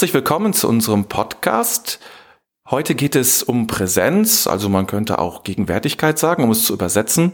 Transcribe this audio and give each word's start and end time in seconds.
Herzlich 0.00 0.14
willkommen 0.14 0.54
zu 0.54 0.66
unserem 0.66 1.04
Podcast. 1.04 2.00
Heute 2.70 2.94
geht 2.94 3.14
es 3.14 3.42
um 3.42 3.66
Präsenz, 3.66 4.46
also 4.46 4.70
man 4.70 4.86
könnte 4.86 5.18
auch 5.18 5.42
Gegenwärtigkeit 5.42 6.18
sagen, 6.18 6.42
um 6.42 6.50
es 6.50 6.64
zu 6.64 6.72
übersetzen. 6.72 7.32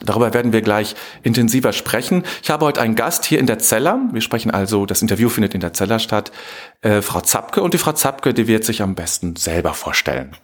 Darüber 0.00 0.34
werden 0.34 0.52
wir 0.52 0.60
gleich 0.60 0.96
intensiver 1.22 1.72
sprechen. 1.72 2.24
Ich 2.42 2.50
habe 2.50 2.66
heute 2.66 2.80
einen 2.80 2.96
Gast 2.96 3.26
hier 3.26 3.38
in 3.38 3.46
der 3.46 3.60
Zeller. 3.60 4.00
Wir 4.10 4.22
sprechen 4.22 4.50
also, 4.50 4.86
das 4.86 5.02
Interview 5.02 5.28
findet 5.28 5.54
in 5.54 5.60
der 5.60 5.72
Zeller 5.72 6.00
statt, 6.00 6.32
äh, 6.80 7.00
Frau 7.00 7.20
Zapke. 7.20 7.62
Und 7.62 7.74
die 7.74 7.78
Frau 7.78 7.92
Zapke, 7.92 8.34
die 8.34 8.48
wird 8.48 8.64
sich 8.64 8.82
am 8.82 8.96
besten 8.96 9.36
selber 9.36 9.72
vorstellen. 9.72 10.36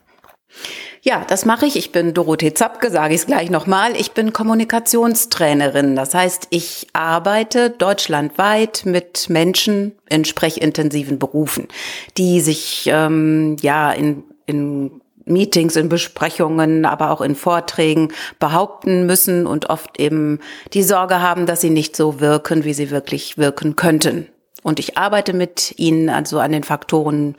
Ja, 1.07 1.25
das 1.25 1.45
mache 1.45 1.67
ich. 1.67 1.77
Ich 1.77 1.93
bin 1.93 2.15
Dorothee 2.15 2.53
Zapke, 2.53 2.91
sage 2.91 3.15
ich 3.15 3.21
es 3.21 3.27
gleich 3.29 3.49
nochmal. 3.49 3.95
Ich 3.95 4.11
bin 4.11 4.33
Kommunikationstrainerin. 4.33 5.95
Das 5.95 6.15
heißt, 6.15 6.49
ich 6.51 6.89
arbeite 6.95 7.71
deutschlandweit 7.71 8.83
mit 8.87 9.31
Menschen 9.31 9.93
in 10.09 10.25
sprechintensiven 10.25 11.21
Berufen, 11.21 11.69
die 12.17 12.41
sich 12.41 12.91
ähm, 12.93 13.57
ja 13.61 13.93
in, 13.93 14.25
in 14.47 15.01
Meetings, 15.25 15.77
in 15.77 15.89
Besprechungen, 15.89 16.85
aber 16.85 17.13
auch 17.13 17.21
in 17.21 17.37
Vorträgen 17.37 18.13
behaupten 18.41 19.07
müssen 19.07 19.47
und 19.47 19.71
oft 19.71 20.01
eben 20.01 20.41
die 20.73 20.83
Sorge 20.83 21.23
haben, 21.23 21.47
dass 21.47 21.61
sie 21.61 21.71
nicht 21.71 21.95
so 21.95 22.19
wirken, 22.19 22.65
wie 22.65 22.75
sie 22.75 22.91
wirklich 22.91 23.39
wirken 23.39 23.77
könnten. 23.77 24.27
Und 24.65 24.81
ich 24.81 24.99
arbeite 24.99 25.35
mit 25.35 25.73
ihnen 25.77 26.09
also 26.09 26.41
an 26.41 26.51
den 26.51 26.65
Faktoren 26.65 27.37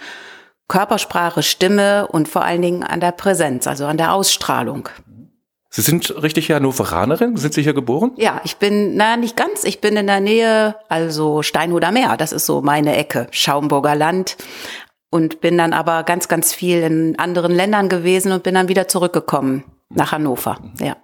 Körpersprache, 0.68 1.44
Stimme 1.44 2.08
und 2.08 2.28
vor 2.28 2.44
allen 2.44 2.62
Dingen 2.62 2.84
an 2.84 3.00
der 3.00 3.12
Präsenz, 3.12 3.68
also 3.68 3.86
an 3.86 3.98
der 3.98 4.14
Ausstrahlung. 4.14 4.90
Sie 5.70 5.82
sind 5.82 6.24
richtig 6.24 6.50
Hannoveranerin? 6.52 7.38
Sind 7.38 7.54
Sie 7.54 7.62
hier 7.62 7.74
geboren? 7.74 8.12
Ja, 8.16 8.42
ich 8.44 8.58
bin, 8.58 8.96
na, 8.96 9.18
nicht 9.18 9.36
ganz. 9.36 9.64
Ich 9.64 9.82
bin 9.82 9.96
in 9.96 10.08
der 10.08 10.22
Nähe, 10.22 10.76
also 10.90 11.44
Steinhuder 11.44 11.92
Meer. 11.92 12.18
Das 12.18 12.32
ist 12.32 12.46
so 12.46 12.62
meine 12.62 12.96
Ecke. 12.96 13.28
Schaumburger 13.32 13.96
Land. 13.96 14.38
Und 15.10 15.40
bin 15.40 15.58
dann 15.58 15.74
aber 15.74 16.04
ganz, 16.04 16.28
ganz 16.28 16.54
viel 16.54 16.80
in 16.82 17.20
anderen 17.20 17.54
Ländern 17.54 17.90
gewesen 17.90 18.32
und 18.32 18.44
bin 18.44 18.56
dann 18.56 18.68
wieder 18.68 18.88
zurückgekommen 18.88 19.64
nach 19.90 20.12
Hannover. 20.12 20.58
Ja. 20.82 20.98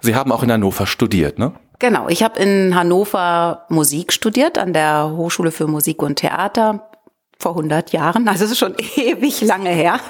Sie 0.00 0.14
haben 0.14 0.30
auch 0.30 0.42
in 0.42 0.52
Hannover 0.52 0.86
studiert, 0.86 1.38
ne? 1.38 1.54
Genau. 1.78 2.08
Ich 2.08 2.22
habe 2.22 2.38
in 2.40 2.74
Hannover 2.74 3.66
Musik 3.68 4.12
studiert 4.12 4.58
an 4.58 4.72
der 4.72 5.12
Hochschule 5.16 5.52
für 5.52 5.66
Musik 5.66 6.02
und 6.02 6.16
Theater 6.16 6.90
vor 7.40 7.52
100 7.52 7.92
Jahren, 7.92 8.26
also 8.28 8.44
es 8.44 8.50
ist 8.50 8.58
schon 8.58 8.74
ewig 8.96 9.40
lange 9.42 9.70
her. 9.70 10.00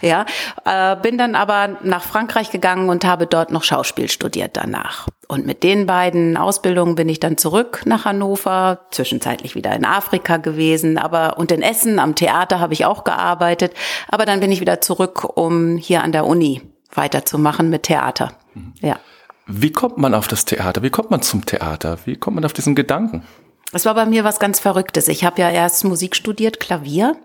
Ja, 0.00 0.24
äh, 0.64 0.96
bin 0.96 1.18
dann 1.18 1.34
aber 1.34 1.76
nach 1.82 2.02
Frankreich 2.02 2.50
gegangen 2.50 2.88
und 2.88 3.04
habe 3.04 3.26
dort 3.26 3.52
noch 3.52 3.64
Schauspiel 3.64 4.08
studiert 4.08 4.56
danach. 4.56 5.06
Und 5.28 5.46
mit 5.46 5.62
den 5.62 5.86
beiden 5.86 6.38
Ausbildungen 6.38 6.94
bin 6.94 7.08
ich 7.10 7.20
dann 7.20 7.36
zurück 7.36 7.82
nach 7.84 8.06
Hannover, 8.06 8.86
zwischenzeitlich 8.90 9.54
wieder 9.54 9.74
in 9.74 9.84
Afrika 9.84 10.38
gewesen, 10.38 10.96
aber 10.96 11.36
und 11.38 11.52
in 11.52 11.60
Essen 11.60 11.98
am 11.98 12.14
Theater 12.14 12.60
habe 12.60 12.72
ich 12.72 12.86
auch 12.86 13.04
gearbeitet, 13.04 13.74
aber 14.08 14.24
dann 14.24 14.40
bin 14.40 14.50
ich 14.50 14.60
wieder 14.60 14.80
zurück, 14.80 15.36
um 15.36 15.76
hier 15.76 16.02
an 16.02 16.12
der 16.12 16.26
Uni 16.26 16.62
weiterzumachen 16.94 17.68
mit 17.68 17.84
Theater. 17.84 18.32
Mhm. 18.54 18.72
Ja. 18.80 18.98
Wie 19.46 19.72
kommt 19.72 19.98
man 19.98 20.14
auf 20.14 20.28
das 20.28 20.46
Theater? 20.46 20.82
Wie 20.82 20.90
kommt 20.90 21.10
man 21.10 21.20
zum 21.20 21.44
Theater? 21.44 21.98
Wie 22.06 22.16
kommt 22.16 22.36
man 22.36 22.44
auf 22.44 22.52
diesen 22.52 22.74
Gedanken? 22.74 23.24
Es 23.72 23.84
war 23.84 23.94
bei 23.94 24.06
mir 24.06 24.24
was 24.24 24.38
ganz 24.38 24.58
Verrücktes. 24.58 25.08
Ich 25.08 25.24
habe 25.24 25.40
ja 25.40 25.50
erst 25.50 25.84
Musik 25.84 26.16
studiert, 26.16 26.60
Klavier. 26.60 27.16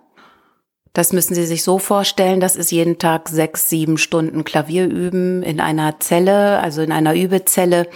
Das 0.94 1.12
müssen 1.12 1.36
Sie 1.36 1.46
sich 1.46 1.64
so 1.64 1.78
vorstellen, 1.78 2.40
das 2.40 2.56
ist 2.56 2.72
jeden 2.72 3.00
Tag 3.00 3.28
sechs, 3.28 3.68
sieben 3.70 3.98
Stunden 3.98 4.46
Klavier 4.46 4.86
üben 4.86 5.44
in 5.44 5.60
einer 5.60 6.00
Zelle, 6.00 6.60
also 6.62 6.82
in 6.82 6.92
einer 6.92 7.16
Übezelle 7.16 7.88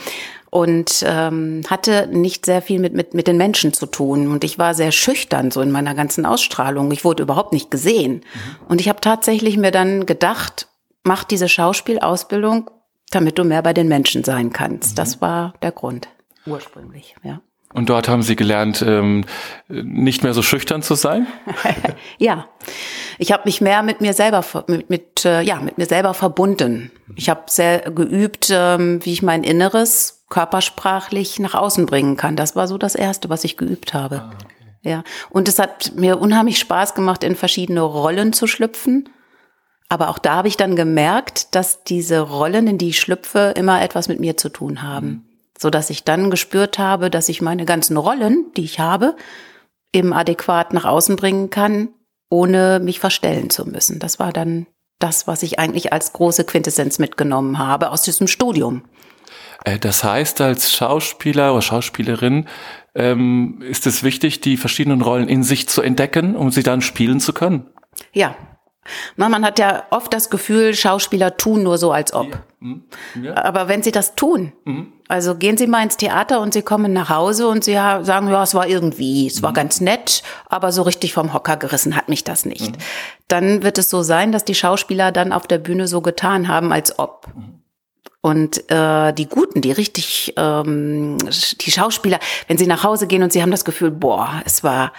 und 0.50 1.04
ähm, 1.08 1.62
hatte 1.70 2.08
nicht 2.12 2.46
sehr 2.46 2.62
viel 2.62 2.80
mit, 2.80 2.94
mit, 2.94 3.14
mit 3.14 3.28
den 3.28 3.38
Menschen 3.38 3.72
zu 3.72 3.86
tun. 3.86 4.28
Und 4.28 4.44
ich 4.44 4.58
war 4.58 4.74
sehr 4.74 4.92
schüchtern 4.92 5.52
so 5.52 5.62
in 5.62 5.72
meiner 5.72 5.94
ganzen 5.94 6.26
Ausstrahlung. 6.26 6.92
Ich 6.92 7.06
wurde 7.06 7.24
überhaupt 7.24 7.54
nicht 7.54 7.72
gesehen. 7.72 8.16
Mhm. 8.16 8.66
Und 8.68 8.82
ich 8.82 8.90
habe 8.90 9.00
tatsächlich 9.00 9.58
mir 9.58 9.72
dann 9.72 10.06
gedacht, 10.06 10.68
mach 11.04 11.24
diese 11.24 11.48
Schauspielausbildung, 11.48 12.70
damit 13.12 13.38
du 13.38 13.44
mehr 13.44 13.62
bei 13.62 13.74
den 13.74 13.88
Menschen 13.88 14.24
sein 14.24 14.52
kannst. 14.52 14.92
Mhm. 14.92 14.96
Das 14.96 15.22
war 15.22 15.54
der 15.62 15.72
Grund 15.72 16.10
ursprünglich, 16.46 17.16
ja. 17.24 17.42
Und 17.72 17.90
dort 17.90 18.10
haben 18.10 18.24
Sie 18.24 18.36
gelernt, 18.36 18.84
ähm, 18.86 19.26
nicht 19.68 20.24
mehr 20.24 20.34
so 20.34 20.42
schüchtern 20.42 20.82
zu 20.82 20.96
sein? 20.96 21.28
ja, 22.18 22.48
ich 23.20 23.32
habe 23.32 23.44
mich 23.46 23.62
mehr 23.62 23.84
mit 23.84 24.02
mir 24.02 24.14
selber 24.14 24.44
mit, 24.66 24.90
mit 24.90 25.24
äh, 25.24 25.42
ja 25.42 25.60
mit 25.60 25.78
mir 25.78 25.86
selber 25.86 26.16
verbunden. 26.16 26.92
Ich 27.16 27.30
habe 27.30 27.44
sehr 27.48 27.92
geübt, 27.92 28.50
ähm, 28.52 29.06
wie 29.06 29.14
ich 29.14 29.22
mein 29.22 29.44
Inneres 29.44 30.26
körpersprachlich 30.30 31.40
nach 31.40 31.54
außen 31.54 31.86
bringen 31.86 32.18
kann. 32.18 32.36
Das 32.36 32.56
war 32.56 32.68
so 32.68 32.80
das 32.80 32.96
erste, 32.96 33.30
was 33.30 33.44
ich 33.44 33.56
geübt 33.56 33.94
habe. 33.94 34.22
Ah, 34.22 34.32
okay. 34.34 34.56
Ja, 34.82 35.04
und 35.30 35.48
es 35.48 35.60
hat 35.60 35.92
mir 35.96 36.20
unheimlich 36.20 36.58
Spaß 36.58 36.96
gemacht, 36.96 37.24
in 37.24 37.36
verschiedene 37.36 37.82
Rollen 37.82 38.34
zu 38.34 38.48
schlüpfen. 38.48 39.10
Aber 39.90 40.10
auch 40.10 40.20
da 40.20 40.36
habe 40.36 40.48
ich 40.48 40.58
dann 40.58 40.76
gemerkt, 40.76 41.54
dass 41.54 41.84
diese 41.84 42.20
Rollen, 42.22 42.68
in 42.68 42.78
die 42.78 42.90
ich 42.90 43.00
schlüpfe, 43.00 43.54
immer 43.56 43.82
etwas 43.82 44.08
mit 44.08 44.20
mir 44.20 44.38
zu 44.38 44.50
tun 44.50 44.82
haben. 44.82 45.08
Mhm 45.08 45.29
so 45.60 45.70
dass 45.70 45.90
ich 45.90 46.04
dann 46.04 46.30
gespürt 46.30 46.80
habe, 46.80 47.10
dass 47.10 47.30
ich 47.30 47.42
meine 47.42 47.66
ganzen 47.66 47.98
Rollen, 47.98 48.46
die 48.56 48.64
ich 48.64 48.80
habe, 48.80 49.16
eben 49.94 50.14
adäquat 50.14 50.74
nach 50.74 50.86
außen 50.86 51.16
bringen 51.16 51.50
kann, 51.50 51.90
ohne 52.30 52.80
mich 52.80 53.00
verstellen 53.00 53.50
zu 53.50 53.66
müssen. 53.66 54.00
Das 54.00 54.20
war 54.20 54.32
dann 54.32 54.68
das, 55.00 55.28
was 55.28 55.44
ich 55.44 55.60
eigentlich 55.60 55.92
als 55.92 56.14
große 56.14 56.46
Quintessenz 56.46 57.00
mitgenommen 57.00 57.58
habe 57.58 57.92
aus 57.92 58.04
diesem 58.04 58.28
Studium. 58.28 58.84
Äh, 59.66 59.80
das 59.80 60.04
heißt, 60.04 60.42
als 60.42 60.72
Schauspieler 60.74 61.52
oder 61.54 61.62
Schauspielerin 61.62 62.48
ähm, 62.96 63.62
ist 63.62 63.88
es 63.88 64.04
wichtig, 64.04 64.42
die 64.42 64.58
verschiedenen 64.58 65.02
Rollen 65.02 65.28
in 65.28 65.44
sich 65.44 65.68
zu 65.68 65.82
entdecken, 65.82 66.36
um 66.36 66.52
sie 66.52 66.64
dann 66.64 66.82
spielen 66.82 67.20
zu 67.20 67.34
können. 67.34 67.70
Ja, 68.14 68.36
man 69.16 69.46
hat 69.46 69.60
ja 69.60 69.84
oft 69.92 70.14
das 70.14 70.30
Gefühl, 70.30 70.74
Schauspieler 70.74 71.38
tun 71.38 71.64
nur 71.64 71.78
so, 71.78 71.92
als 71.92 72.14
ob. 72.14 72.32
Ja. 72.32 72.40
Ja. 73.22 73.38
Aber 73.38 73.68
wenn 73.70 73.84
sie 73.84 73.92
das 73.92 74.16
tun, 74.16 74.52
mhm. 74.66 74.92
also 75.08 75.36
gehen 75.36 75.58
Sie 75.58 75.68
mal 75.68 75.82
ins 75.82 75.96
Theater 75.96 76.42
und 76.42 76.54
Sie 76.54 76.62
kommen 76.62 76.92
nach 76.92 77.10
Hause 77.10 77.48
und 77.48 77.64
Sie 77.64 77.74
sagen, 77.74 78.30
ja, 78.30 78.44
es 78.44 78.54
war 78.54 78.68
irgendwie, 78.68 79.28
es 79.28 79.42
war 79.42 79.52
mhm. 79.52 79.56
ganz 79.56 79.80
nett, 79.80 80.24
aber 80.48 80.72
so 80.72 80.82
richtig 80.82 81.14
vom 81.14 81.34
Hocker 81.34 81.56
gerissen 81.56 81.96
hat 81.96 82.10
mich 82.10 82.26
das 82.26 82.46
nicht. 82.46 82.72
Mhm. 82.72 82.82
Dann 83.30 83.64
wird 83.64 83.78
es 83.78 83.90
so 83.90 84.04
sein, 84.04 84.32
dass 84.34 84.44
die 84.44 84.56
Schauspieler 84.56 85.12
dann 85.12 85.32
auf 85.32 85.48
der 85.48 85.58
Bühne 85.58 85.88
so 85.88 86.02
getan 86.02 86.50
haben, 86.50 86.74
als 86.74 87.00
ob. 87.00 87.28
Mhm. 87.34 87.60
Und 88.22 88.70
äh, 88.70 89.14
die 89.14 89.30
Guten, 89.30 89.62
die 89.62 89.72
richtig, 89.72 90.34
ähm, 90.36 91.18
die 91.62 91.72
Schauspieler, 91.72 92.20
wenn 92.48 92.58
sie 92.58 92.68
nach 92.68 92.84
Hause 92.84 93.08
gehen 93.08 93.24
und 93.24 93.32
sie 93.32 93.42
haben 93.42 93.52
das 93.52 93.64
Gefühl, 93.64 93.92
boah, 93.92 94.42
es 94.46 94.64
war 94.64 94.92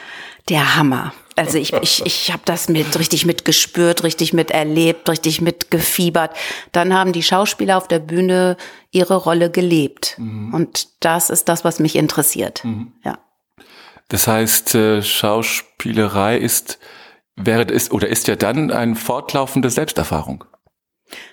der 0.49 0.77
Hammer. 0.77 1.13
Also 1.41 1.57
ich, 1.57 1.73
ich, 1.73 2.05
ich 2.05 2.31
habe 2.31 2.43
das 2.45 2.69
mit 2.69 2.99
richtig 2.99 3.25
mitgespürt, 3.25 4.05
richtig 4.05 4.35
miterlebt, 4.35 5.09
richtig 5.09 5.41
mitgefiebert. 5.41 6.37
Dann 6.73 6.93
haben 6.93 7.13
die 7.15 7.23
Schauspieler 7.23 7.79
auf 7.79 7.89
der 7.89 7.99
Bühne 7.99 8.59
ihre 8.91 9.17
Rolle 9.17 9.51
gelebt. 9.51 10.17
Mhm. 10.19 10.53
Und 10.53 10.89
das 11.01 11.31
ist 11.31 11.49
das, 11.49 11.65
was 11.65 11.79
mich 11.79 11.97
interessiert. 11.97 12.63
Mhm. 12.63 12.93
Ja. 13.07 13.19
Das 14.09 14.27
heißt, 14.27 14.75
äh, 14.75 15.03
Schauspielerei 15.03 16.37
ist, 16.37 16.79
wäre 17.37 17.63
ist 17.63 17.91
oder 17.91 18.09
ist 18.09 18.29
ja 18.29 18.37
dann 18.37 18.71
eine 18.71 18.95
fortlaufende 18.95 19.71
Selbsterfahrung. 19.71 20.45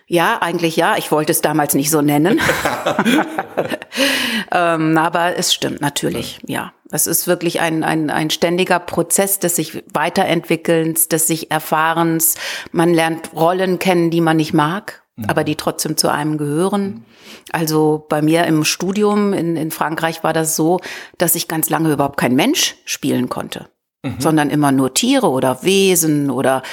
Ja, 0.08 0.42
eigentlich 0.42 0.76
ja. 0.76 0.98
Ich 0.98 1.12
wollte 1.12 1.32
es 1.32 1.42
damals 1.42 1.74
nicht 1.74 1.90
so 1.90 2.02
nennen. 2.02 2.40
ähm, 4.52 4.98
aber 4.98 5.36
es 5.36 5.54
stimmt 5.54 5.82
natürlich, 5.82 6.40
ja. 6.46 6.74
Es 6.92 7.06
ist 7.06 7.28
wirklich 7.28 7.60
ein, 7.60 7.84
ein, 7.84 8.10
ein 8.10 8.30
ständiger 8.30 8.80
Prozess 8.80 9.40
des 9.40 9.58
sich 9.58 9.84
Weiterentwickelns, 9.94 11.10
des 11.10 11.28
sich 11.28 11.52
Erfahrens. 11.52 12.36
Man 12.72 12.94
lernt 12.94 13.34
Rollen 13.34 13.80
kennen, 13.80 14.10
die 14.10 14.22
man 14.22 14.38
nicht 14.38 14.54
mag, 14.54 15.04
mhm. 15.18 15.26
aber 15.26 15.44
die 15.44 15.56
trotzdem 15.56 15.98
zu 15.98 16.10
einem 16.10 16.38
gehören. 16.38 16.84
Mhm. 16.84 17.06
Also 17.52 18.06
bei 18.08 18.22
mir 18.22 18.46
im 18.46 18.64
Studium 18.64 19.34
in, 19.34 19.58
in 19.58 19.72
Frankreich 19.72 20.24
war 20.24 20.34
das 20.34 20.56
so, 20.56 20.80
dass 21.18 21.36
ich 21.36 21.48
ganz 21.48 21.70
lange 21.70 21.92
überhaupt 21.92 22.18
kein 22.18 22.36
Mensch 22.36 22.76
spielen 22.86 23.28
konnte, 23.28 23.68
mhm. 24.04 24.16
sondern 24.20 24.50
immer 24.50 24.72
nur 24.72 24.94
Tiere 24.94 25.30
oder 25.30 25.64
Wesen 25.64 26.30
oder 26.30 26.64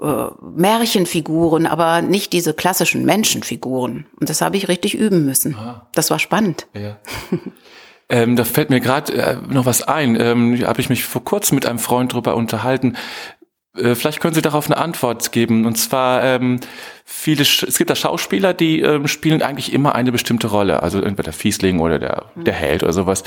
äh, 0.00 0.26
Märchenfiguren, 0.40 1.66
aber 1.66 2.02
nicht 2.02 2.32
diese 2.32 2.54
klassischen 2.54 3.04
Menschenfiguren. 3.04 4.06
Und 4.20 4.30
das 4.30 4.40
habe 4.40 4.56
ich 4.56 4.68
richtig 4.68 4.94
üben 4.94 5.24
müssen. 5.24 5.54
Aha. 5.54 5.88
Das 5.94 6.10
war 6.10 6.18
spannend. 6.18 6.66
Ja. 6.74 6.98
ähm, 8.08 8.36
da 8.36 8.44
fällt 8.44 8.70
mir 8.70 8.80
gerade 8.80 9.12
äh, 9.12 9.36
noch 9.48 9.66
was 9.66 9.82
ein. 9.82 10.18
Ähm, 10.20 10.66
habe 10.66 10.80
ich 10.80 10.88
mich 10.88 11.04
vor 11.04 11.24
kurzem 11.24 11.56
mit 11.56 11.66
einem 11.66 11.78
Freund 11.78 12.12
drüber 12.12 12.36
unterhalten. 12.36 12.96
Äh, 13.76 13.94
vielleicht 13.94 14.20
können 14.20 14.34
Sie 14.34 14.42
darauf 14.42 14.66
eine 14.66 14.76
Antwort 14.76 15.32
geben. 15.32 15.66
Und 15.66 15.76
zwar 15.76 16.22
ähm, 16.22 16.60
viele, 17.04 17.42
es 17.42 17.78
gibt 17.78 17.90
da 17.90 17.96
Schauspieler, 17.96 18.54
die 18.54 18.80
ähm, 18.80 19.08
spielen 19.08 19.42
eigentlich 19.42 19.72
immer 19.72 19.94
eine 19.94 20.12
bestimmte 20.12 20.48
Rolle. 20.48 20.82
Also 20.82 20.98
entweder 20.98 21.24
der 21.24 21.32
Fiesling 21.32 21.80
oder 21.80 21.98
der, 21.98 22.26
der 22.36 22.54
Held 22.54 22.82
oder 22.82 22.92
sowas. 22.92 23.24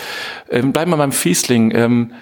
Ähm, 0.50 0.72
bleiben 0.72 0.92
wir 0.92 0.98
beim 0.98 1.12
Fiesling. 1.12 1.76
Ähm, 1.76 2.14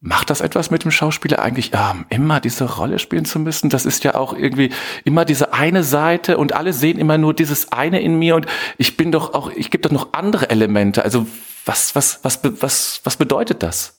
Macht 0.00 0.30
das 0.30 0.40
etwas 0.40 0.70
mit 0.70 0.84
dem 0.84 0.92
Schauspieler 0.92 1.40
eigentlich, 1.40 1.72
ja, 1.72 1.96
immer 2.08 2.38
diese 2.38 2.76
Rolle 2.76 3.00
spielen 3.00 3.24
zu 3.24 3.40
müssen? 3.40 3.68
Das 3.68 3.84
ist 3.84 4.04
ja 4.04 4.14
auch 4.14 4.32
irgendwie 4.32 4.70
immer 5.04 5.24
diese 5.24 5.52
eine 5.52 5.82
Seite 5.82 6.38
und 6.38 6.52
alle 6.52 6.72
sehen 6.72 6.98
immer 6.98 7.18
nur 7.18 7.34
dieses 7.34 7.72
eine 7.72 8.00
in 8.00 8.16
mir 8.16 8.36
und 8.36 8.46
ich 8.76 8.96
bin 8.96 9.10
doch 9.10 9.34
auch, 9.34 9.50
ich 9.50 9.72
gebe 9.72 9.82
doch 9.82 9.90
noch 9.90 10.12
andere 10.12 10.50
Elemente. 10.50 11.02
Also 11.02 11.26
was, 11.64 11.96
was, 11.96 12.20
was, 12.22 12.40
was, 12.42 13.00
was 13.02 13.16
bedeutet 13.16 13.64
das? 13.64 13.98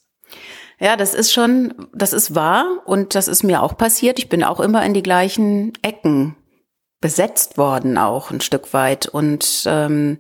Ja, 0.80 0.96
das 0.96 1.14
ist 1.14 1.34
schon, 1.34 1.74
das 1.94 2.14
ist 2.14 2.34
wahr 2.34 2.66
und 2.86 3.14
das 3.14 3.28
ist 3.28 3.44
mir 3.44 3.62
auch 3.62 3.76
passiert. 3.76 4.20
Ich 4.20 4.30
bin 4.30 4.46
auch 4.46 4.62
immer 4.62 4.86
in 4.86 4.94
die 4.94 5.04
gleichen 5.04 5.74
Ecken 5.82 6.38
besetzt 7.02 7.58
worden, 7.58 7.98
auch 7.98 8.32
ein 8.32 8.40
Stück 8.40 8.74
weit. 8.74 9.08
Und 9.08 9.64
ähm, 9.66 10.20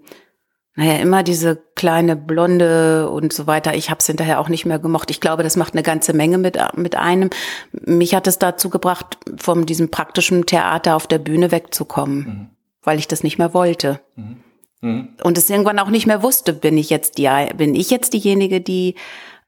naja, 0.80 0.94
immer 0.94 1.24
diese 1.24 1.62
kleine 1.76 2.16
Blonde 2.16 3.10
und 3.10 3.34
so 3.34 3.48
weiter. 3.48 3.76
Ich 3.76 3.90
habe 3.90 4.00
es 4.00 4.06
hinterher 4.06 4.40
auch 4.40 4.48
nicht 4.48 4.66
mehr 4.66 4.80
gemocht. 4.80 5.12
Ich 5.12 5.20
glaube, 5.20 5.44
das 5.44 5.58
macht 5.58 5.74
eine 5.74 5.84
ganze 5.84 6.14
Menge 6.14 6.38
mit, 6.38 6.58
mit 6.78 6.96
einem. 6.96 7.31
Mich 7.74 8.16
hat 8.16 8.28
es 8.28 8.40
dazu 8.40 8.70
gebracht, 8.70 9.18
von 9.36 9.66
diesem 9.66 9.92
praktischen 9.92 10.46
Theater 10.46 10.96
auf 10.96 11.06
der 11.06 11.20
Bühne 11.20 11.52
wegzukommen, 11.52 12.18
mhm. 12.18 12.50
weil 12.81 12.98
ich 12.98 13.10
das 13.10 13.24
nicht 13.24 13.38
mehr 13.38 13.54
wollte. 13.54 14.00
Mhm. 14.16 14.38
Mhm. 14.80 15.10
Und 15.22 15.38
es 15.38 15.50
irgendwann 15.50 15.80
auch 15.80 15.90
nicht 15.90 16.08
mehr 16.08 16.24
wusste, 16.24 16.54
bin 16.54 16.78
ich 16.78 16.90
jetzt 16.90 17.18
die, 17.18 17.30
bin 17.58 17.76
ich 17.76 17.90
jetzt 17.90 18.14
diejenige, 18.14 18.62
die 18.62 18.96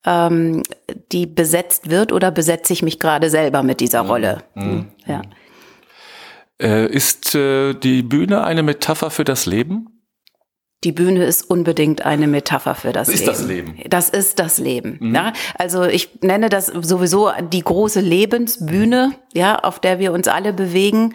ähm, 0.05 0.63
die 1.13 1.27
besetzt 1.27 1.89
wird 1.89 2.11
oder 2.11 2.29
besetze 2.31 2.73
ich 2.73 2.83
mich 2.83 2.99
gerade 2.99 3.29
selber 3.29 3.63
mit 3.63 3.79
dieser 3.79 4.03
mhm. 4.03 4.09
Rolle? 4.09 4.43
Mhm. 4.55 4.87
Ja. 5.05 5.21
Äh, 6.61 6.91
ist 6.93 7.35
äh, 7.35 7.73
die 7.73 8.03
Bühne 8.03 8.43
eine 8.43 8.63
Metapher 8.63 9.11
für 9.11 9.23
das 9.23 9.45
Leben? 9.45 9.90
Die 10.83 10.91
Bühne 10.91 11.25
ist 11.25 11.47
unbedingt 11.47 12.05
eine 12.05 12.27
Metapher 12.27 12.73
für 12.73 12.91
das, 12.91 13.07
das 13.07 13.19
Leben. 13.19 13.29
Ist 13.29 13.39
das 13.39 13.47
Leben. 13.47 13.79
Das 13.87 14.09
ist 14.09 14.39
das 14.39 14.57
Leben. 14.57 14.97
Mhm. 14.99 15.15
Ja? 15.15 15.33
Also 15.57 15.83
ich 15.83 16.21
nenne 16.21 16.49
das 16.49 16.67
sowieso 16.67 17.31
die 17.51 17.63
große 17.63 17.99
Lebensbühne, 17.99 19.13
ja, 19.33 19.59
auf 19.59 19.79
der 19.79 19.99
wir 19.99 20.11
uns 20.11 20.27
alle 20.27 20.53
bewegen. 20.53 21.13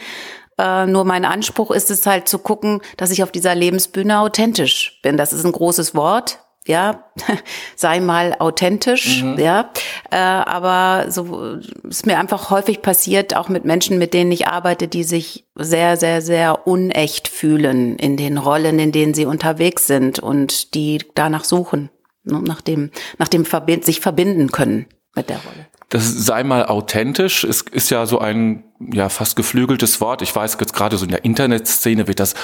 Äh, 0.59 0.87
nur 0.87 1.05
mein 1.05 1.25
Anspruch 1.25 1.73
ist 1.73 1.91
es 1.91 2.07
halt 2.07 2.29
zu 2.29 2.39
gucken, 2.39 2.81
dass 2.97 3.11
ich 3.11 3.23
auf 3.23 3.33
dieser 3.33 3.55
Lebensbühne 3.55 4.21
authentisch 4.21 5.01
bin. 5.03 5.17
Das 5.17 5.33
ist 5.33 5.45
ein 5.45 5.53
großes 5.53 5.95
Wort 5.95 6.39
ja, 6.67 7.05
sei 7.77 8.01
mal 8.01 8.37
authentisch, 8.39 9.23
mhm. 9.23 9.39
ja. 9.39 9.71
Äh, 10.11 10.17
aber 10.17 11.11
so 11.11 11.59
ist 11.89 12.07
mir 12.07 12.19
einfach 12.19 12.51
häufig 12.51 12.83
passiert, 12.83 13.37
auch 13.37 13.49
mit 13.49 13.65
Menschen, 13.65 13.99
mit 13.99 14.13
denen 14.15 14.33
ich 14.33 14.49
arbeite, 14.49 14.89
die 14.89 15.05
sich 15.05 15.47
sehr, 15.55 15.97
sehr, 15.97 16.21
sehr 16.21 16.67
unecht 16.67 17.29
fühlen 17.29 17.97
in 17.97 18.17
den 18.17 18.39
Rollen, 18.39 18.79
in 18.79 18.93
denen 18.93 19.15
sie 19.15 19.27
unterwegs 19.27 19.87
sind 19.87 20.19
und 20.19 20.75
die 20.75 20.99
danach 21.15 21.45
suchen, 21.45 21.91
ne, 22.25 22.41
nach 22.43 22.61
dem, 22.61 22.91
nach 23.19 23.29
dem 23.29 23.45
Verbind 23.45 23.85
sich 23.85 24.01
verbinden 24.01 24.51
können 24.51 24.87
mit 25.15 25.31
der 25.31 25.39
Rolle. 25.39 25.67
Das 25.89 26.05
sei 26.05 26.43
mal 26.43 26.67
authentisch, 26.67 27.45
es 27.45 27.63
ist 27.63 27.91
ja 27.91 28.07
so 28.07 28.19
ein 28.19 28.65
ja 28.81 29.09
fast 29.09 29.37
geflügeltes 29.37 30.01
Wort. 30.01 30.21
Ich 30.21 30.35
weiß 30.35 30.57
jetzt 30.61 30.75
gerade 30.75 30.99
so 30.99 31.05
in 31.05 31.13
der 31.13 31.25
Internetszene 31.25 32.09
wird 32.09 32.19
das 32.19 32.35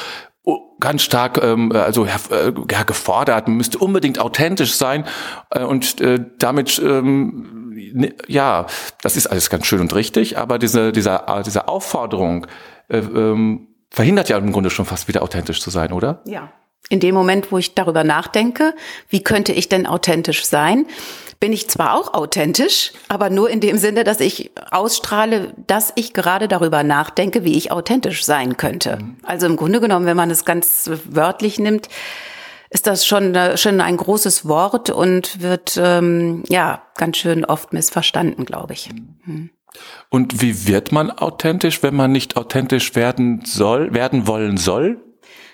ganz 0.81 1.03
stark 1.03 1.43
ähm, 1.43 1.73
also 1.73 2.05
äh, 2.05 2.53
ja, 2.71 2.83
gefordert, 2.83 3.47
man 3.47 3.56
müsste 3.56 3.79
unbedingt 3.79 4.19
authentisch 4.19 4.75
sein 4.75 5.05
äh, 5.50 5.62
und 5.62 6.00
äh, 6.00 6.25
damit 6.39 6.81
ähm, 6.85 7.73
ne, 7.94 8.15
ja, 8.27 8.67
das 9.00 9.17
ist 9.17 9.29
alles 9.29 9.50
ganz 9.50 9.67
schön 9.67 9.81
und 9.81 9.94
richtig, 9.94 10.39
aber 10.39 10.59
diese 10.59 10.93
dieser 10.93 11.29
äh, 11.29 11.43
diese 11.43 11.69
Aufforderung 11.69 12.47
äh, 12.89 12.99
ähm, 12.99 13.69
verhindert 13.91 14.29
ja 14.29 14.39
im 14.39 14.53
Grunde 14.53 14.71
schon 14.71 14.87
fast 14.87 15.06
wieder 15.06 15.23
authentisch 15.23 15.61
zu 15.61 15.71
sein, 15.71 15.93
oder? 15.93 16.23
Ja. 16.27 16.53
In 16.88 16.99
dem 16.99 17.15
Moment, 17.15 17.53
wo 17.53 17.59
ich 17.59 17.75
darüber 17.75 18.03
nachdenke, 18.03 18.75
wie 19.09 19.23
könnte 19.23 19.53
ich 19.53 19.69
denn 19.69 19.87
authentisch 19.87 20.45
sein, 20.45 20.87
bin 21.43 21.53
ich 21.53 21.69
zwar 21.69 21.99
auch 21.99 22.15
authentisch, 22.15 22.93
aber 23.09 23.29
nur 23.29 23.50
in 23.50 23.59
dem 23.59 23.77
Sinne, 23.77 24.05
dass 24.05 24.21
ich 24.21 24.53
ausstrahle, 24.71 25.53
dass 25.67 25.93
ich 25.97 26.12
gerade 26.12 26.47
darüber 26.47 26.85
nachdenke, 26.85 27.43
wie 27.43 27.59
ich 27.59 27.73
authentisch 27.73 28.25
sein 28.25 28.56
könnte. 28.56 28.99
Mhm. 29.00 29.17
Also 29.25 29.47
im 29.47 29.56
Grunde 29.56 29.81
genommen, 29.81 30.06
wenn 30.06 30.17
man 30.17 30.31
es 30.31 30.44
ganz 30.44 30.89
wörtlich 31.05 31.59
nimmt, 31.59 31.89
ist 32.71 32.87
das 32.87 33.05
schon, 33.05 33.35
äh, 33.35 33.56
schon 33.56 33.81
ein 33.81 33.97
großes 33.97 34.47
Wort 34.47 34.91
und 34.91 35.43
wird 35.43 35.77
ähm, 35.83 36.44
ja 36.49 36.85
ganz 36.97 37.17
schön 37.17 37.45
oft 37.45 37.73
missverstanden, 37.73 38.45
glaube 38.45 38.75
ich. 38.75 38.91
Mhm. 39.25 39.50
Und 40.11 40.43
wie 40.43 40.69
wird 40.69 40.93
man 40.93 41.11
authentisch, 41.11 41.83
wenn 41.83 41.97
man 41.97 42.12
nicht 42.12 42.37
authentisch 42.37 42.95
werden 42.95 43.43
soll, 43.45 43.93
werden 43.93 44.29
wollen 44.29 44.59
soll? 44.59 45.03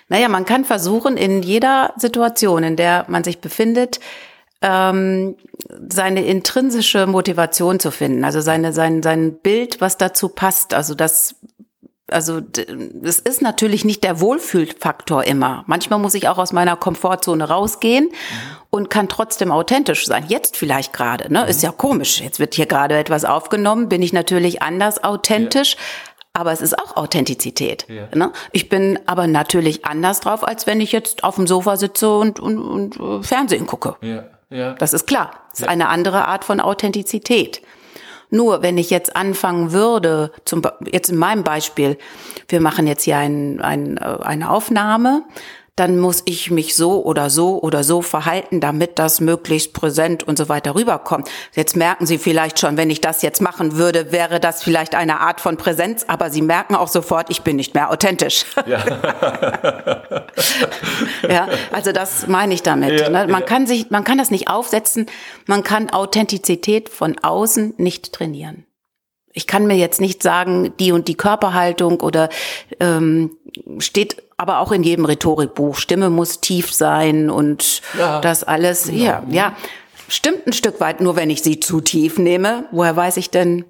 Naja, 0.07 0.29
man 0.29 0.45
kann 0.45 0.65
versuchen, 0.65 1.17
in 1.17 1.41
jeder 1.41 1.93
Situation, 1.97 2.61
in 2.61 2.75
der 2.75 3.05
man 3.07 3.23
sich 3.23 3.41
befindet, 3.41 3.99
ähm, 4.61 5.35
seine 5.89 6.25
intrinsische 6.25 7.07
Motivation 7.07 7.79
zu 7.79 7.91
finden, 7.91 8.23
also 8.23 8.41
seine, 8.41 8.73
sein, 8.73 9.01
sein 9.01 9.39
Bild, 9.39 9.79
was 9.79 9.97
dazu 9.97 10.29
passt. 10.29 10.73
Also 10.73 10.95
das, 10.95 11.35
also 12.07 12.41
es 13.03 13.19
ist 13.19 13.41
natürlich 13.41 13.85
nicht 13.85 14.03
der 14.03 14.19
Wohlfühlfaktor 14.19 15.23
immer. 15.23 15.63
Manchmal 15.67 15.99
muss 15.99 16.13
ich 16.13 16.27
auch 16.27 16.37
aus 16.37 16.51
meiner 16.51 16.75
Komfortzone 16.75 17.47
rausgehen 17.47 18.05
mhm. 18.05 18.11
und 18.69 18.89
kann 18.89 19.07
trotzdem 19.07 19.51
authentisch 19.51 20.05
sein. 20.05 20.25
Jetzt 20.27 20.57
vielleicht 20.57 20.91
gerade, 20.91 21.31
ne? 21.31 21.43
Mhm. 21.43 21.49
Ist 21.49 21.63
ja 21.63 21.71
komisch. 21.71 22.19
Jetzt 22.21 22.39
wird 22.39 22.55
hier 22.55 22.65
gerade 22.65 22.97
etwas 22.97 23.25
aufgenommen, 23.25 23.87
bin 23.87 24.01
ich 24.01 24.11
natürlich 24.11 24.61
anders 24.61 25.03
authentisch. 25.03 25.73
Ja. 25.73 25.79
Aber 26.31 26.51
es 26.51 26.61
ist 26.61 26.77
auch 26.77 26.95
Authentizität. 26.95 27.85
Ja. 27.89 28.07
Ne? 28.15 28.31
Ich 28.51 28.69
bin 28.69 28.99
aber 29.07 29.25
natürlich 29.25 29.83
anders 29.85 30.19
drauf, 30.19 30.47
als 30.47 30.67
wenn 30.67 30.79
ich 30.79 30.91
jetzt 30.91 31.23
auf 31.23 31.35
dem 31.35 31.47
Sofa 31.47 31.75
sitze 31.75 32.15
und, 32.15 32.39
und, 32.39 32.59
und 32.59 32.99
äh, 32.99 33.23
Fernsehen 33.23 33.65
gucke. 33.65 33.95
Ja. 34.01 34.25
Ja. 34.49 34.73
Das 34.73 34.93
ist 34.93 35.07
klar. 35.07 35.31
Das 35.51 35.59
ist 35.59 35.65
ja. 35.65 35.71
eine 35.71 35.89
andere 35.89 36.27
Art 36.27 36.43
von 36.43 36.59
Authentizität. 36.59 37.61
Nur 38.31 38.61
wenn 38.61 38.77
ich 38.77 38.89
jetzt 38.89 39.15
anfangen 39.15 39.71
würde, 39.71 40.31
zum, 40.45 40.61
jetzt 40.85 41.09
in 41.09 41.17
meinem 41.17 41.43
Beispiel, 41.43 41.97
wir 42.47 42.61
machen 42.61 42.85
jetzt 42.85 43.03
hier 43.03 43.17
ein, 43.17 43.59
ein, 43.61 43.97
äh, 43.97 44.17
eine 44.21 44.51
Aufnahme 44.51 45.23
dann 45.79 45.97
muss 45.97 46.23
ich 46.25 46.51
mich 46.51 46.75
so 46.75 47.03
oder 47.05 47.29
so 47.29 47.61
oder 47.61 47.85
so 47.85 48.01
verhalten, 48.01 48.59
damit 48.59 48.99
das 48.99 49.21
möglichst 49.21 49.71
präsent 49.71 50.23
und 50.23 50.37
so 50.37 50.49
weiter 50.49 50.75
rüberkommt. 50.75 51.29
Jetzt 51.55 51.77
merken 51.77 52.05
Sie 52.05 52.17
vielleicht 52.17 52.59
schon, 52.59 52.75
wenn 52.75 52.89
ich 52.89 52.99
das 52.99 53.21
jetzt 53.21 53.41
machen 53.41 53.77
würde, 53.77 54.11
wäre 54.11 54.41
das 54.41 54.61
vielleicht 54.61 54.93
eine 54.93 55.21
Art 55.21 55.39
von 55.39 55.55
Präsenz, 55.55 56.03
aber 56.07 56.31
Sie 56.31 56.41
merken 56.41 56.75
auch 56.75 56.89
sofort, 56.89 57.29
ich 57.29 57.43
bin 57.43 57.55
nicht 57.55 57.75
mehr 57.75 57.91
authentisch. 57.91 58.45
Ja, 58.65 58.83
ja 61.29 61.47
also 61.71 61.93
das 61.93 62.27
meine 62.27 62.53
ich 62.53 62.61
damit. 62.61 62.99
Ja, 62.99 63.09
ne? 63.09 63.27
Man 63.27 63.41
ja. 63.41 63.45
kann 63.45 63.65
sich, 63.65 63.89
man 63.89 64.03
kann 64.03 64.17
das 64.17 64.31
nicht 64.31 64.49
aufsetzen, 64.49 65.05
man 65.45 65.63
kann 65.63 65.89
Authentizität 65.89 66.89
von 66.89 67.17
außen 67.19 67.75
nicht 67.77 68.11
trainieren. 68.11 68.65
Ich 69.31 69.47
kann 69.47 69.65
mir 69.67 69.77
jetzt 69.77 70.01
nicht 70.01 70.23
sagen, 70.23 70.73
die 70.79 70.91
und 70.91 71.07
die 71.07 71.15
Körperhaltung 71.15 72.01
oder 72.01 72.27
ähm, 72.79 73.37
steht 73.77 74.28
aber 74.39 74.59
auch 74.59 74.71
in 74.71 74.83
jedem 74.83 75.05
Rhetorikbuch. 75.05 75.75
Stimme 75.75 76.09
muss 76.09 76.39
tief 76.39 76.73
sein 76.73 77.29
und 77.29 77.81
ja, 77.97 78.21
das 78.21 78.43
alles. 78.43 78.85
Genau. 78.85 79.03
Ja, 79.03 79.23
ja, 79.29 79.55
stimmt 80.07 80.47
ein 80.47 80.53
Stück 80.53 80.79
weit. 80.79 81.01
Nur 81.01 81.15
wenn 81.15 81.29
ich 81.29 81.43
sie 81.43 81.59
zu 81.59 81.81
tief 81.81 82.17
nehme, 82.17 82.65
woher 82.71 82.95
weiß 82.95 83.17
ich 83.17 83.29
denn, 83.29 83.65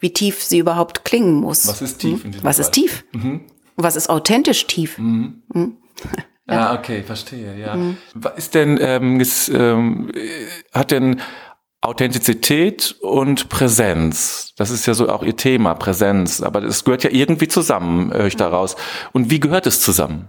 wie 0.00 0.12
tief 0.12 0.42
sie 0.42 0.58
überhaupt 0.58 1.04
klingen 1.04 1.34
muss? 1.34 1.68
Was 1.68 1.82
ist 1.82 1.98
tief? 1.98 2.24
Hm? 2.24 2.34
Was 2.42 2.56
Fall? 2.56 2.64
ist 2.64 2.70
tief? 2.72 3.04
Mhm. 3.12 3.42
Was 3.76 3.96
ist 3.96 4.08
authentisch 4.08 4.66
tief? 4.66 4.96
Mhm. 4.98 5.42
Hm? 5.52 5.76
Ja. 6.48 6.70
Ah, 6.70 6.74
okay, 6.78 7.02
verstehe. 7.02 7.58
Ja. 7.58 7.74
Mhm. 7.74 7.96
Ist 8.36 8.54
denn 8.54 8.78
ähm, 8.80 9.20
ist, 9.20 9.48
ähm, 9.48 10.12
hat 10.72 10.92
denn 10.92 11.20
Authentizität 11.86 12.96
und 13.00 13.48
Präsenz. 13.48 14.52
Das 14.56 14.70
ist 14.70 14.86
ja 14.86 14.94
so 14.94 15.08
auch 15.08 15.22
Ihr 15.22 15.36
Thema, 15.36 15.74
Präsenz. 15.74 16.42
Aber 16.42 16.60
das 16.60 16.84
gehört 16.84 17.04
ja 17.04 17.10
irgendwie 17.10 17.48
zusammen, 17.48 18.12
höre 18.12 18.26
ich 18.26 18.36
daraus. 18.36 18.76
Und 19.12 19.30
wie 19.30 19.40
gehört 19.40 19.66
es 19.66 19.80
zusammen? 19.80 20.28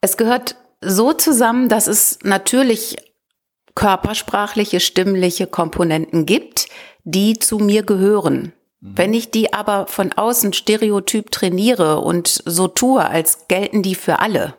Es 0.00 0.16
gehört 0.16 0.56
so 0.80 1.12
zusammen, 1.12 1.68
dass 1.68 1.86
es 1.86 2.18
natürlich 2.22 2.96
körpersprachliche, 3.74 4.80
stimmliche 4.80 5.46
Komponenten 5.46 6.26
gibt, 6.26 6.68
die 7.04 7.38
zu 7.38 7.58
mir 7.58 7.82
gehören. 7.82 8.52
Mhm. 8.80 8.98
Wenn 8.98 9.14
ich 9.14 9.30
die 9.30 9.52
aber 9.52 9.86
von 9.86 10.12
außen 10.12 10.52
stereotyp 10.52 11.30
trainiere 11.30 12.00
und 12.00 12.42
so 12.44 12.68
tue, 12.68 13.04
als 13.04 13.48
gelten 13.48 13.82
die 13.82 13.94
für 13.94 14.18
alle, 14.18 14.54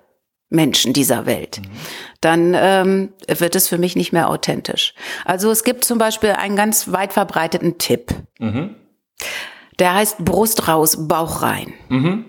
Menschen 0.50 0.94
dieser 0.94 1.26
Welt, 1.26 1.60
mhm. 1.60 1.70
dann 2.22 2.54
ähm, 2.56 3.14
wird 3.28 3.56
es 3.56 3.68
für 3.68 3.78
mich 3.78 3.96
nicht 3.96 4.12
mehr 4.12 4.30
authentisch. 4.30 4.94
Also 5.26 5.52
es 5.52 5.64
gibt 5.64 5.86
zum 5.86 5.98
Beispiel 5.98 6.32
einen 6.32 6.56
ganz 6.56 6.92
weit 6.92 7.14
verbreiteten 7.14 7.78
Tipp. 7.78 8.14
Mhm. 8.40 8.76
Der 9.78 9.94
heißt 9.94 10.20
Brust 10.20 10.68
raus, 10.68 11.08
Bauch 11.08 11.42
rein. 11.42 11.74
Mhm. 11.90 12.26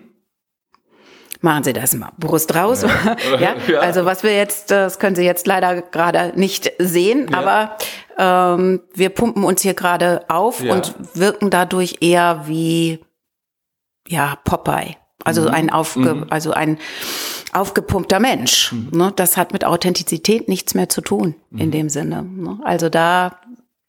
Machen 1.43 1.65
Sie 1.65 1.73
das 1.73 1.95
mal. 1.95 2.12
Brust 2.19 2.55
raus. 2.55 2.83
Ja. 2.83 3.17
ja. 3.69 3.81
Also 3.81 4.05
was 4.05 4.23
wir 4.23 4.37
jetzt, 4.37 4.71
das 4.71 4.99
können 4.99 5.17
Sie 5.17 5.25
jetzt 5.25 5.47
leider 5.47 5.81
gerade 5.81 6.39
nicht 6.39 6.73
sehen, 6.79 7.29
ja. 7.31 7.39
aber 7.39 7.77
ähm, 8.19 8.83
wir 8.95 9.09
pumpen 9.09 9.45
uns 9.45 9.62
hier 9.62 9.75
gerade 9.75 10.25
auf 10.29 10.62
ja. 10.62 10.75
und 10.75 10.95
wirken 11.15 11.49
dadurch 11.50 11.99
eher 12.00 12.43
wie 12.47 13.00
ja 14.07 14.37
Popeye. 14.45 14.97
Also 15.25 15.43
mhm. 15.43 15.49
ein 15.49 15.71
aufge, 15.71 16.15
mhm. 16.15 16.27
also 16.31 16.53
ein 16.53 16.79
aufgepumpter 17.52 18.21
Mensch. 18.21 18.73
Mhm. 18.73 18.90
Ne? 18.92 19.12
Das 19.14 19.37
hat 19.37 19.52
mit 19.52 19.64
Authentizität 19.64 20.49
nichts 20.49 20.75
mehr 20.75 20.88
zu 20.88 21.00
tun 21.00 21.35
in 21.50 21.66
mhm. 21.66 21.71
dem 21.71 21.88
Sinne. 21.88 22.23
Ne? 22.23 22.59
Also 22.64 22.88
da 22.88 23.38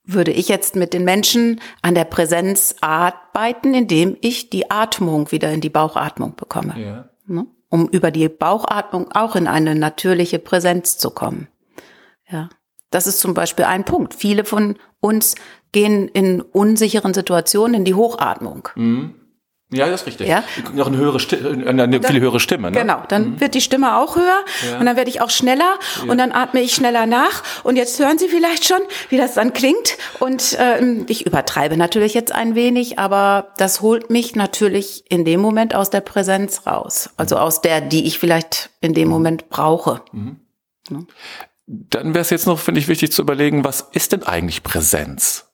würde 0.03 0.32
ich 0.32 0.48
jetzt 0.48 0.75
mit 0.75 0.94
den 0.94 1.03
Menschen 1.03 1.62
an 1.82 1.96
der 1.96 2.06
Präsenz 2.06 2.75
arbeiten, 2.82 3.74
indem 3.74 4.18
ich 4.22 4.50
die 4.50 4.72
Atmung 4.72 5.32
wieder 5.32 5.51
in 5.51 5.62
die 5.62 5.70
Bauchatmung 5.70 6.36
bekomme. 6.36 6.75
Ja. 6.77 7.10
Ne? 7.27 7.46
Um 7.70 7.88
über 7.88 8.12
die 8.12 8.27
Bauchatmung 8.27 9.12
auch 9.12 9.36
in 9.36 9.48
eine 9.48 9.75
natürliche 9.75 10.39
Präsenz 10.39 10.98
zu 10.98 11.12
kommen. 11.12 11.48
Ja. 12.30 12.50
Das 12.89 13.08
ist 13.08 13.20
zum 13.20 13.34
Beispiel 13.34 13.65
ein 13.65 13.86
Punkt. 13.86 14.13
Viele 14.13 14.44
von 14.44 14.77
uns 15.00 15.36
gehen 15.72 16.10
in 16.10 16.41
unsicheren 16.41 17.13
Situationen 17.13 17.75
in 17.75 17.86
die 17.86 17.94
Hochatmung. 17.94 18.68
Mhm. 18.75 19.15
Ja, 19.74 19.88
das 19.90 20.01
ist 20.01 20.08
richtig. 20.08 20.28
Ja? 20.28 20.44
Noch 20.74 20.88
eine 20.88 20.98
höhere 20.98 21.20
Stimme, 21.20 21.66
eine 21.68 22.04
viel 22.04 22.20
höhere 22.20 22.42
Stimme. 22.42 22.72
Ne? 22.72 22.80
Genau, 22.80 23.04
dann 23.08 23.32
mhm. 23.32 23.40
wird 23.40 23.56
die 23.56 23.62
Stimme 23.62 23.98
auch 23.98 24.18
höher 24.18 24.44
ja. 24.70 24.80
und 24.80 24.86
dann 24.86 24.98
werde 24.98 25.10
ich 25.10 25.22
auch 25.22 25.30
schneller 25.30 25.80
ja. 26.04 26.12
und 26.12 26.18
dann 26.18 26.34
atme 26.34 26.62
ich 26.62 26.74
schneller 26.75 27.06
nach. 27.06 27.44
Und 27.63 27.78
jetzt 27.78 27.98
hören 28.00 28.18
Sie 28.18 28.28
vielleicht 28.28 28.66
schon, 28.66 28.82
wie 29.10 29.18
das 29.18 29.36
dann 29.36 29.54
klingt. 29.54 29.98
Und 30.20 30.58
ähm, 30.60 31.06
ich 31.08 31.25
übertreibe 31.25 31.78
natürlich 31.78 32.13
jetzt 32.13 32.34
ein 32.34 32.56
wenig, 32.56 33.00
aber 33.00 33.54
das 33.58 33.82
holt 33.82 34.10
mich 34.10 34.36
natürlich 34.36 35.06
in 35.10 35.24
dem 35.24 35.40
Moment 35.40 35.74
aus 35.74 35.90
der 35.90 36.01
Präsenz 36.01 36.68
raus. 36.68 37.10
Also 37.16 37.38
aus 37.38 37.62
der, 37.62 37.80
die 37.80 38.06
ich 38.08 38.20
vielleicht 38.20 38.72
in 38.82 38.94
dem 38.94 39.08
mhm. 39.08 39.13
Moment 39.13 39.50
brauche. 39.50 40.01
Mhm. 40.12 40.42
Ne? 40.90 41.06
Dann 41.68 42.13
wäre 42.13 42.22
es 42.22 42.30
jetzt 42.30 42.46
noch, 42.46 42.60
finde 42.60 42.82
ich, 42.82 42.90
wichtig 42.90 43.13
zu 43.13 43.22
überlegen, 43.22 43.63
was 43.63 43.88
ist 43.94 44.12
denn 44.12 44.24
eigentlich 44.24 44.63
Präsenz? 44.63 45.50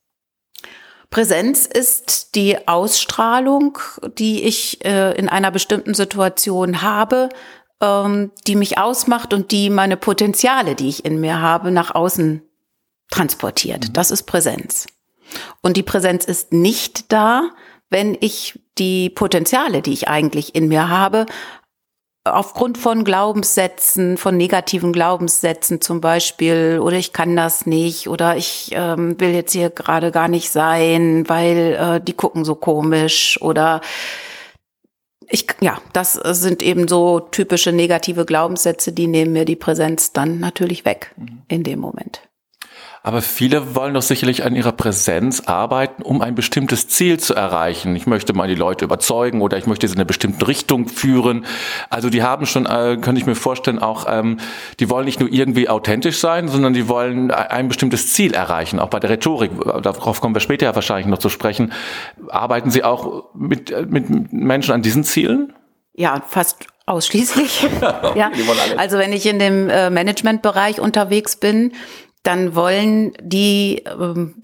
Präsenz 1.09 1.65
ist 1.65 2.35
die 2.35 2.67
Ausstrahlung, 2.67 3.77
die 4.17 4.43
ich 4.43 4.83
äh, 4.85 5.17
in 5.17 5.29
einer 5.29 5.51
bestimmten 5.51 5.93
Situation 5.93 6.81
habe, 6.81 7.29
ähm, 7.81 8.31
die 8.45 8.55
mich 8.55 8.77
ausmacht 8.77 9.33
und 9.33 9.51
die 9.51 9.69
meine 9.69 9.97
Potenziale, 9.97 10.75
die 10.75 10.89
ich 10.89 11.05
in 11.05 11.19
mir 11.19 11.41
habe, 11.41 11.71
nach 11.71 11.95
außen 11.95 12.41
transportiert. 13.09 13.89
Mhm. 13.89 13.93
Das 13.93 14.11
ist 14.11 14.23
Präsenz. 14.23 14.87
Und 15.61 15.77
die 15.77 15.83
Präsenz 15.83 16.25
ist 16.25 16.53
nicht 16.53 17.11
da, 17.11 17.51
wenn 17.89 18.17
ich 18.19 18.59
die 18.77 19.09
Potenziale, 19.09 19.81
die 19.81 19.93
ich 19.93 20.07
eigentlich 20.07 20.55
in 20.55 20.67
mir 20.67 20.89
habe, 20.89 21.25
aufgrund 22.33 22.77
von 22.77 23.03
Glaubenssätzen, 23.03 24.17
von 24.17 24.37
negativen 24.37 24.93
Glaubenssätzen 24.93 25.81
zum 25.81 26.01
Beispiel, 26.01 26.79
oder 26.81 26.97
ich 26.97 27.13
kann 27.13 27.35
das 27.35 27.65
nicht, 27.65 28.07
oder 28.09 28.37
ich 28.37 28.69
ähm, 28.73 29.19
will 29.19 29.31
jetzt 29.31 29.53
hier 29.53 29.69
gerade 29.69 30.11
gar 30.11 30.27
nicht 30.27 30.51
sein, 30.51 31.27
weil 31.27 31.77
äh, 31.79 32.01
die 32.01 32.13
gucken 32.13 32.45
so 32.45 32.55
komisch, 32.55 33.41
oder 33.41 33.81
ich, 35.29 35.47
ja, 35.59 35.81
das 35.93 36.13
sind 36.13 36.61
eben 36.61 36.87
so 36.87 37.19
typische 37.19 37.71
negative 37.71 38.25
Glaubenssätze, 38.25 38.93
die 38.93 39.07
nehmen 39.07 39.33
mir 39.33 39.45
die 39.45 39.55
Präsenz 39.55 40.13
dann 40.13 40.39
natürlich 40.39 40.85
weg 40.85 41.13
mhm. 41.17 41.41
in 41.47 41.63
dem 41.63 41.79
Moment. 41.79 42.26
Aber 43.07 43.21
viele 43.21 43.73
wollen 43.73 43.93
doch 43.93 44.01
sicherlich 44.01 44.43
an 44.43 44.53
ihrer 44.53 44.73
Präsenz 44.73 45.43
arbeiten, 45.45 46.01
um 46.01 46.21
ein 46.21 46.35
bestimmtes 46.35 46.89
Ziel 46.89 47.17
zu 47.17 47.33
erreichen. 47.33 47.95
Ich 47.95 48.05
möchte 48.05 48.33
mal 48.33 48.49
die 48.49 48.55
Leute 48.55 48.83
überzeugen 48.83 49.39
oder 49.39 49.57
ich 49.57 49.65
möchte 49.65 49.87
sie 49.87 49.93
in 49.93 49.99
eine 49.99 50.05
bestimmte 50.05 50.45
Richtung 50.45 50.89
führen. 50.89 51.45
Also 51.89 52.09
die 52.09 52.21
haben 52.21 52.45
schon, 52.45 52.65
äh, 52.65 52.97
könnte 52.99 53.21
ich 53.21 53.25
mir 53.25 53.35
vorstellen, 53.35 53.79
auch, 53.79 54.07
ähm, 54.09 54.41
die 54.81 54.89
wollen 54.89 55.05
nicht 55.05 55.21
nur 55.21 55.31
irgendwie 55.31 55.69
authentisch 55.69 56.19
sein, 56.19 56.49
sondern 56.49 56.73
die 56.73 56.89
wollen 56.89 57.31
ein 57.31 57.69
bestimmtes 57.69 58.11
Ziel 58.11 58.33
erreichen. 58.33 58.77
Auch 58.77 58.89
bei 58.89 58.99
der 58.99 59.11
Rhetorik, 59.11 59.51
darauf 59.81 60.19
kommen 60.19 60.35
wir 60.35 60.41
später 60.41 60.65
ja 60.65 60.75
wahrscheinlich 60.75 61.07
noch 61.07 61.19
zu 61.19 61.29
sprechen. 61.29 61.71
Arbeiten 62.27 62.71
Sie 62.71 62.83
auch 62.83 63.33
mit, 63.33 63.89
mit 63.89 64.33
Menschen 64.33 64.73
an 64.73 64.81
diesen 64.81 65.05
Zielen? 65.05 65.53
Ja, 65.93 66.21
fast 66.27 66.67
ausschließlich. 66.87 67.67
ja. 68.15 68.31
Also 68.75 68.97
wenn 68.97 69.13
ich 69.13 69.25
in 69.27 69.39
dem 69.39 69.69
äh, 69.69 69.89
Managementbereich 69.89 70.81
unterwegs 70.81 71.37
bin, 71.37 71.71
dann 72.27 72.55
wollen 72.55 73.13
die, 73.21 73.83
ähm, 73.85 74.35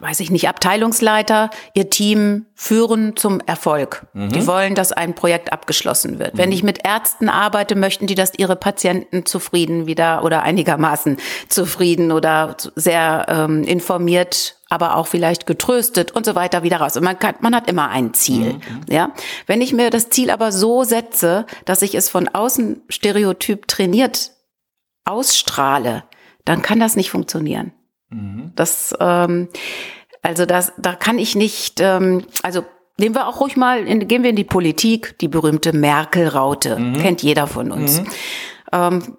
weiß 0.00 0.20
ich 0.20 0.30
nicht, 0.30 0.48
Abteilungsleiter 0.48 1.50
ihr 1.74 1.90
Team 1.90 2.46
führen 2.54 3.14
zum 3.14 3.40
Erfolg. 3.40 4.06
Mhm. 4.14 4.30
Die 4.30 4.46
wollen, 4.46 4.74
dass 4.74 4.90
ein 4.90 5.14
Projekt 5.14 5.52
abgeschlossen 5.52 6.18
wird. 6.18 6.32
Mhm. 6.32 6.38
Wenn 6.38 6.52
ich 6.52 6.62
mit 6.62 6.82
Ärzten 6.82 7.28
arbeite, 7.28 7.74
möchten 7.74 8.06
die, 8.06 8.14
dass 8.14 8.32
ihre 8.38 8.56
Patienten 8.56 9.26
zufrieden 9.26 9.86
wieder 9.86 10.24
oder 10.24 10.44
einigermaßen 10.44 11.18
zufrieden 11.50 12.10
oder 12.10 12.56
sehr 12.74 13.26
ähm, 13.28 13.64
informiert 13.64 14.56
aber 14.72 14.96
auch 14.96 15.08
vielleicht 15.08 15.48
getröstet 15.48 16.12
und 16.12 16.24
so 16.24 16.36
weiter 16.36 16.62
wieder 16.62 16.76
raus. 16.76 16.96
Und 16.96 17.02
man, 17.02 17.18
kann, 17.18 17.34
man 17.40 17.56
hat 17.56 17.68
immer 17.68 17.88
ein 17.88 18.14
Ziel. 18.14 18.52
Mhm. 18.52 18.60
Ja, 18.88 19.10
wenn 19.48 19.60
ich 19.60 19.72
mir 19.72 19.90
das 19.90 20.10
Ziel 20.10 20.30
aber 20.30 20.52
so 20.52 20.84
setze, 20.84 21.44
dass 21.64 21.82
ich 21.82 21.96
es 21.96 22.08
von 22.08 22.28
außen 22.28 22.80
stereotyp 22.88 23.66
trainiert 23.66 24.30
ausstrahle, 25.04 26.04
dann 26.44 26.62
kann 26.62 26.80
das 26.80 26.96
nicht 26.96 27.10
funktionieren. 27.10 27.72
Mhm. 28.10 28.52
Das, 28.56 28.94
ähm, 29.00 29.48
also 30.22 30.46
das, 30.46 30.72
da 30.78 30.94
kann 30.94 31.18
ich 31.18 31.36
nicht, 31.36 31.80
ähm, 31.80 32.24
also 32.42 32.64
nehmen 32.98 33.14
wir 33.14 33.26
auch 33.26 33.40
ruhig 33.40 33.56
mal, 33.56 33.86
in, 33.86 34.06
gehen 34.06 34.22
wir 34.22 34.30
in 34.30 34.36
die 34.36 34.44
Politik, 34.44 35.18
die 35.18 35.28
berühmte 35.28 35.72
Merkel-Raute, 35.72 36.78
mhm. 36.78 36.94
kennt 36.94 37.22
jeder 37.22 37.46
von 37.46 37.72
uns. 37.72 38.00
Mhm. 38.00 38.06
Ähm, 38.72 39.16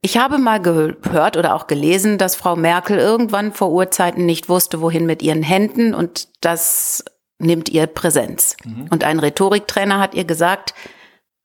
ich 0.00 0.18
habe 0.18 0.36
mal 0.36 0.60
gehört 0.60 1.38
oder 1.38 1.54
auch 1.54 1.66
gelesen, 1.66 2.18
dass 2.18 2.36
Frau 2.36 2.56
Merkel 2.56 2.98
irgendwann 2.98 3.52
vor 3.52 3.70
Urzeiten 3.70 4.26
nicht 4.26 4.50
wusste, 4.50 4.82
wohin 4.82 5.06
mit 5.06 5.22
ihren 5.22 5.42
Händen 5.42 5.94
und 5.94 6.28
das 6.42 7.04
nimmt 7.38 7.70
ihr 7.70 7.86
Präsenz. 7.86 8.56
Mhm. 8.64 8.88
Und 8.90 9.04
ein 9.04 9.18
Rhetoriktrainer 9.18 9.98
hat 10.00 10.14
ihr 10.14 10.24
gesagt, 10.24 10.74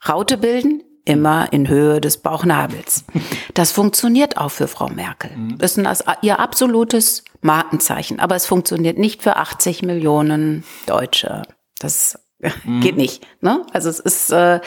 Raute 0.07 0.37
bilden 0.37 0.83
immer 1.09 1.51
in 1.51 1.67
Höhe 1.67 1.99
des 1.99 2.17
Bauchnabels. 2.17 3.03
Das 3.55 3.71
funktioniert 3.71 4.37
auch 4.37 4.51
für 4.51 4.67
Frau 4.67 4.87
Merkel. 4.87 5.31
Mhm. 5.35 5.57
Das 5.57 5.75
ist 5.75 6.05
ihr 6.21 6.39
absolutes 6.39 7.23
Markenzeichen. 7.41 8.19
Aber 8.19 8.35
es 8.35 8.45
funktioniert 8.45 8.97
nicht 8.97 9.23
für 9.23 9.35
80 9.35 9.81
Millionen 9.81 10.63
Deutsche. 10.85 11.41
Das 11.79 12.19
mhm. 12.63 12.81
geht 12.81 12.95
nicht. 12.95 13.25
Ne? 13.41 13.65
Also 13.73 13.89
es 13.89 13.99
ist, 13.99 14.31
äh, 14.31 14.57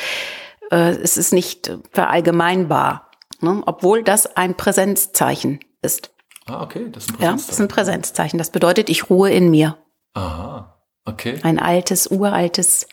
äh, 0.71 0.91
es 1.03 1.17
ist 1.17 1.33
nicht 1.33 1.79
verallgemeinbar. 1.93 3.11
Ne? 3.41 3.63
Obwohl 3.67 4.03
das 4.03 4.37
ein 4.37 4.57
Präsenzzeichen 4.57 5.61
ist. 5.81 6.11
Ah, 6.47 6.63
okay. 6.63 6.89
Das 6.91 7.05
ist 7.05 7.11
ein 7.11 7.17
Präsenzzeichen. 7.17 7.25
Ja, 7.25 7.33
das 7.33 7.49
ist 7.49 7.61
ein 7.61 7.69
Präsenzzeichen. 7.69 8.39
Das 8.39 8.51
bedeutet, 8.51 8.91
ich 8.91 9.09
ruhe 9.09 9.31
in 9.31 9.51
mir. 9.51 9.79
Aha. 10.15 10.83
Okay. 11.05 11.39
Ein 11.43 11.59
altes, 11.59 12.09
uraltes 12.09 12.87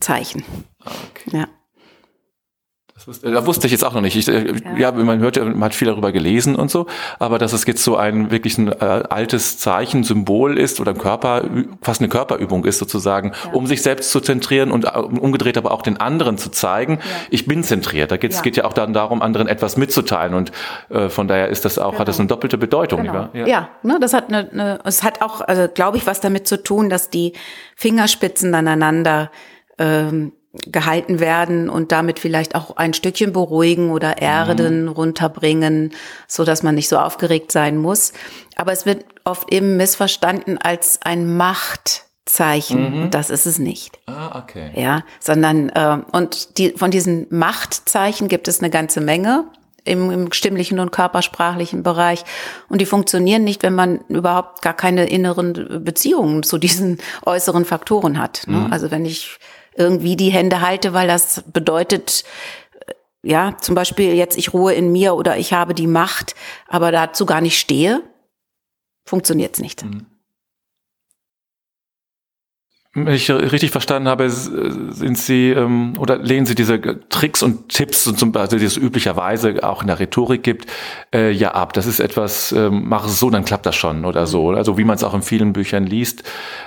Zeichen. 0.00 0.44
Ah, 0.84 0.90
okay. 1.10 1.38
Ja. 1.38 1.48
Da 3.22 3.46
wusste 3.46 3.66
ich 3.66 3.72
jetzt 3.72 3.84
auch 3.84 3.92
noch 3.92 4.00
nicht. 4.00 4.16
Ich, 4.16 4.28
äh, 4.28 4.54
ja. 4.78 4.90
ja. 4.90 4.92
man 4.92 5.18
hört 5.18 5.36
ja, 5.36 5.44
man 5.44 5.64
hat 5.64 5.74
viel 5.74 5.88
darüber 5.88 6.12
gelesen 6.12 6.56
und 6.56 6.70
so, 6.70 6.86
aber 7.18 7.38
dass 7.38 7.52
es 7.52 7.66
jetzt 7.66 7.84
so 7.84 7.96
ein 7.96 8.30
wirklich 8.30 8.56
ein 8.56 8.68
äh, 8.68 9.02
altes 9.08 9.58
Zeichen, 9.58 10.04
Symbol 10.04 10.58
ist 10.58 10.80
oder 10.80 10.92
ein 10.92 10.98
Körper, 10.98 11.44
fast 11.82 12.00
eine 12.00 12.08
Körperübung 12.08 12.64
ist 12.64 12.78
sozusagen, 12.78 13.32
ja. 13.44 13.52
um 13.52 13.66
sich 13.66 13.82
selbst 13.82 14.10
zu 14.10 14.20
zentrieren 14.20 14.70
und 14.70 14.86
äh, 14.86 14.98
umgedreht 14.98 15.58
aber 15.58 15.72
auch 15.72 15.82
den 15.82 15.98
anderen 15.98 16.38
zu 16.38 16.50
zeigen, 16.50 16.94
ja. 17.00 17.06
ich 17.30 17.46
bin 17.46 17.62
zentriert. 17.62 18.10
Da 18.10 18.16
geht 18.16 18.32
es 18.32 18.42
geht 18.42 18.56
ja 18.56 18.64
auch 18.64 18.72
dann 18.72 18.92
darum, 18.92 19.22
anderen 19.22 19.48
etwas 19.48 19.76
mitzuteilen 19.76 20.34
und 20.34 20.52
äh, 20.88 21.08
von 21.08 21.28
daher 21.28 21.48
ist 21.48 21.64
das 21.64 21.78
auch, 21.78 21.90
genau. 21.90 22.00
hat 22.00 22.08
das 22.08 22.16
genau. 22.16 22.22
eine 22.22 22.28
doppelte 22.28 22.58
Bedeutung. 22.58 23.02
Genau. 23.02 23.28
Ja, 23.34 23.46
ja 23.46 23.68
ne, 23.82 23.98
das 24.00 24.14
hat 24.14 24.28
eine, 24.28 24.50
eine, 24.50 24.78
es 24.84 25.02
hat 25.02 25.20
auch, 25.20 25.40
also 25.42 25.68
glaube 25.68 25.98
ich, 25.98 26.06
was 26.06 26.20
damit 26.20 26.48
zu 26.48 26.62
tun, 26.62 26.88
dass 26.88 27.10
die 27.10 27.34
Fingerspitzen 27.76 28.54
aneinander 28.54 29.30
ähm, 29.78 30.32
gehalten 30.66 31.20
werden 31.20 31.68
und 31.68 31.92
damit 31.92 32.18
vielleicht 32.18 32.54
auch 32.54 32.76
ein 32.76 32.94
Stückchen 32.94 33.32
beruhigen 33.32 33.90
oder 33.90 34.18
erden, 34.18 34.82
mhm. 34.82 34.88
runterbringen, 34.88 35.92
so 36.28 36.44
dass 36.44 36.62
man 36.62 36.74
nicht 36.74 36.88
so 36.88 36.98
aufgeregt 36.98 37.52
sein 37.52 37.76
muss. 37.76 38.12
Aber 38.56 38.72
es 38.72 38.86
wird 38.86 39.04
oft 39.24 39.52
eben 39.52 39.76
missverstanden 39.76 40.58
als 40.58 41.00
ein 41.02 41.36
Machtzeichen. 41.36 43.04
Mhm. 43.04 43.10
Das 43.10 43.30
ist 43.30 43.46
es 43.46 43.58
nicht. 43.58 43.98
Ah, 44.06 44.38
okay. 44.38 44.70
Ja, 44.74 45.02
sondern 45.18 45.70
äh, 45.70 45.98
und 46.12 46.58
die 46.58 46.70
von 46.70 46.90
diesen 46.90 47.26
Machtzeichen 47.30 48.28
gibt 48.28 48.46
es 48.48 48.60
eine 48.60 48.70
ganze 48.70 49.00
Menge. 49.00 49.44
Im, 49.86 50.10
im 50.10 50.32
stimmlichen 50.32 50.78
und 50.78 50.92
körpersprachlichen 50.92 51.82
Bereich. 51.82 52.24
Und 52.70 52.80
die 52.80 52.86
funktionieren 52.86 53.44
nicht, 53.44 53.62
wenn 53.62 53.74
man 53.74 53.98
überhaupt 54.08 54.62
gar 54.62 54.72
keine 54.72 55.04
inneren 55.04 55.84
Beziehungen 55.84 56.42
zu 56.42 56.56
diesen 56.56 56.96
äußeren 57.26 57.66
Faktoren 57.66 58.18
hat. 58.18 58.44
Ne? 58.46 58.60
Mhm. 58.60 58.72
Also 58.72 58.90
wenn 58.90 59.04
ich 59.04 59.38
irgendwie 59.76 60.16
die 60.16 60.30
Hände 60.30 60.60
halte, 60.60 60.92
weil 60.92 61.08
das 61.08 61.44
bedeutet, 61.52 62.24
äh, 62.86 62.92
ja, 63.22 63.56
zum 63.60 63.74
Beispiel 63.74 64.14
jetzt 64.14 64.38
ich 64.38 64.52
ruhe 64.52 64.74
in 64.74 64.92
mir 64.92 65.14
oder 65.14 65.36
ich 65.36 65.52
habe 65.52 65.74
die 65.74 65.86
Macht, 65.86 66.34
aber 66.68 66.92
dazu 66.92 67.26
gar 67.26 67.40
nicht 67.40 67.58
stehe, 67.58 68.02
funktioniert 69.04 69.54
es 69.54 69.60
nicht. 69.60 69.84
Mhm. 69.84 70.06
Wenn 72.96 73.12
ich 73.12 73.28
richtig 73.28 73.72
verstanden 73.72 74.08
habe, 74.08 74.30
sind 74.30 75.18
Sie 75.18 75.50
ähm, 75.50 75.94
oder 75.98 76.16
lehnen 76.16 76.46
Sie 76.46 76.54
diese 76.54 76.80
Tricks 77.08 77.42
und 77.42 77.68
Tipps, 77.68 78.04
die 78.04 78.64
es 78.64 78.76
üblicherweise 78.76 79.64
auch 79.64 79.82
in 79.82 79.88
der 79.88 79.98
Rhetorik 79.98 80.44
gibt, 80.44 80.70
äh, 81.12 81.32
ja 81.32 81.54
ab. 81.54 81.72
Das 81.72 81.86
ist 81.86 81.98
etwas, 81.98 82.52
ähm, 82.52 82.84
mach 82.86 83.04
es 83.06 83.18
so, 83.18 83.30
dann 83.30 83.44
klappt 83.44 83.66
das 83.66 83.74
schon 83.74 84.04
oder 84.04 84.28
so. 84.28 84.50
Also 84.50 84.78
wie 84.78 84.84
man 84.84 84.94
es 84.94 85.02
auch 85.02 85.12
in 85.12 85.22
vielen 85.22 85.52
Büchern 85.52 85.84
liest. 85.84 86.22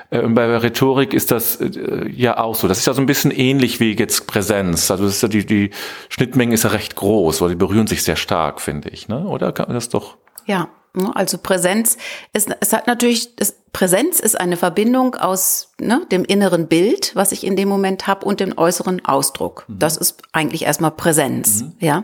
Äh, 0.10 0.22
bei 0.28 0.48
der 0.48 0.64
Rhetorik 0.64 1.14
ist 1.14 1.32
das 1.32 1.62
äh, 1.62 2.10
ja 2.10 2.38
auch 2.38 2.56
so. 2.56 2.68
Das 2.68 2.80
ist 2.80 2.88
ja 2.88 2.94
so 2.94 3.02
ein 3.02 3.06
bisschen 3.06 3.32
ähnlich 3.32 3.80
wie 3.80 3.98
jetzt 3.98 4.28
Präsenz. 4.28 4.92
Also 4.92 5.06
ist 5.06 5.24
ja 5.24 5.30
die, 5.30 5.46
die 5.46 5.70
Schnittmenge 6.10 6.54
ist 6.54 6.66
ja 6.66 6.72
recht 6.72 6.98
groß, 6.98 7.40
weil 7.40 7.50
die 7.50 7.56
berühren 7.56 7.88
sich 7.88 8.04
sehr 8.04 8.18
stark, 8.18 8.60
finde 8.60 8.90
ich. 8.90 9.08
Ne? 9.08 9.26
Oder 9.26 9.54
kann 9.54 9.74
das 9.74 9.88
doch? 9.88 10.18
Ja? 10.46 10.68
Also 11.14 11.38
Präsenz 11.38 11.98
ist, 12.34 12.50
es 12.60 12.74
hat 12.74 12.88
natürlich, 12.88 13.30
es, 13.38 13.58
Präsenz 13.72 14.20
ist 14.20 14.40
eine 14.40 14.58
Verbindung 14.58 15.16
aus 15.16 15.74
ne, 15.80 16.02
dem 16.12 16.26
inneren 16.26 16.68
Bild, 16.68 17.16
was 17.16 17.32
ich 17.32 17.46
in 17.46 17.56
dem 17.56 17.70
Moment 17.70 18.08
habe, 18.08 18.26
und 18.26 18.40
dem 18.40 18.58
äußeren 18.58 19.06
Ausdruck. 19.06 19.66
Mhm. 19.68 19.80
Das 19.80 19.98
ist 19.98 20.22
eigentlich 20.32 20.64
erstmal 20.64 20.92
Präsenz, 20.92 21.62
mhm. 21.62 21.76
ja. 21.80 22.04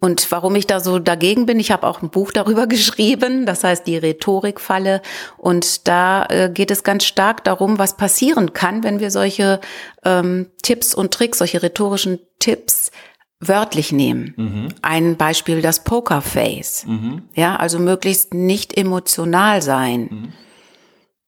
Und 0.00 0.30
warum 0.30 0.54
ich 0.54 0.68
da 0.68 0.78
so 0.78 1.00
dagegen 1.00 1.44
bin, 1.44 1.58
ich 1.58 1.72
habe 1.72 1.88
auch 1.88 2.00
ein 2.00 2.10
Buch 2.10 2.30
darüber 2.30 2.66
geschrieben, 2.68 3.46
das 3.46 3.64
heißt 3.64 3.86
die 3.86 3.96
Rhetorikfalle. 3.96 5.02
Und 5.36 5.88
da 5.88 6.26
äh, 6.26 6.50
geht 6.52 6.70
es 6.70 6.84
ganz 6.84 7.04
stark 7.04 7.42
darum, 7.44 7.78
was 7.78 7.96
passieren 7.96 8.52
kann, 8.52 8.84
wenn 8.84 9.00
wir 9.00 9.10
solche 9.10 9.60
ähm, 10.04 10.50
Tipps 10.62 10.94
und 10.94 11.12
Tricks, 11.12 11.38
solche 11.38 11.62
rhetorischen 11.62 12.20
Tipps 12.38 12.92
wörtlich 13.40 13.92
nehmen. 13.92 14.34
Mhm. 14.36 14.68
Ein 14.82 15.16
Beispiel 15.16 15.62
das 15.62 15.84
Pokerface. 15.84 16.86
Mhm. 16.86 17.22
Ja, 17.34 17.56
also 17.56 17.78
möglichst 17.78 18.34
nicht 18.34 18.76
emotional 18.76 19.62
sein. 19.62 20.08
Mhm. 20.10 20.32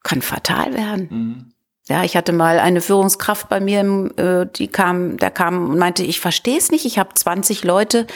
Kann 0.02 0.22
fatal 0.22 0.74
werden. 0.74 1.08
Mhm. 1.10 1.52
Ja, 1.88 2.04
ich 2.04 2.16
hatte 2.16 2.32
mal 2.32 2.58
eine 2.58 2.80
Führungskraft 2.80 3.48
bei 3.48 3.60
mir, 3.60 3.80
äh, 4.16 4.46
die 4.56 4.68
kam, 4.68 5.16
der 5.16 5.30
kam 5.30 5.70
und 5.70 5.78
meinte, 5.78 6.02
ich 6.02 6.20
verstehe 6.20 6.58
es 6.58 6.70
nicht, 6.70 6.84
ich 6.84 6.98
habe 6.98 7.14
20 7.14 7.64
Leute 7.64 8.06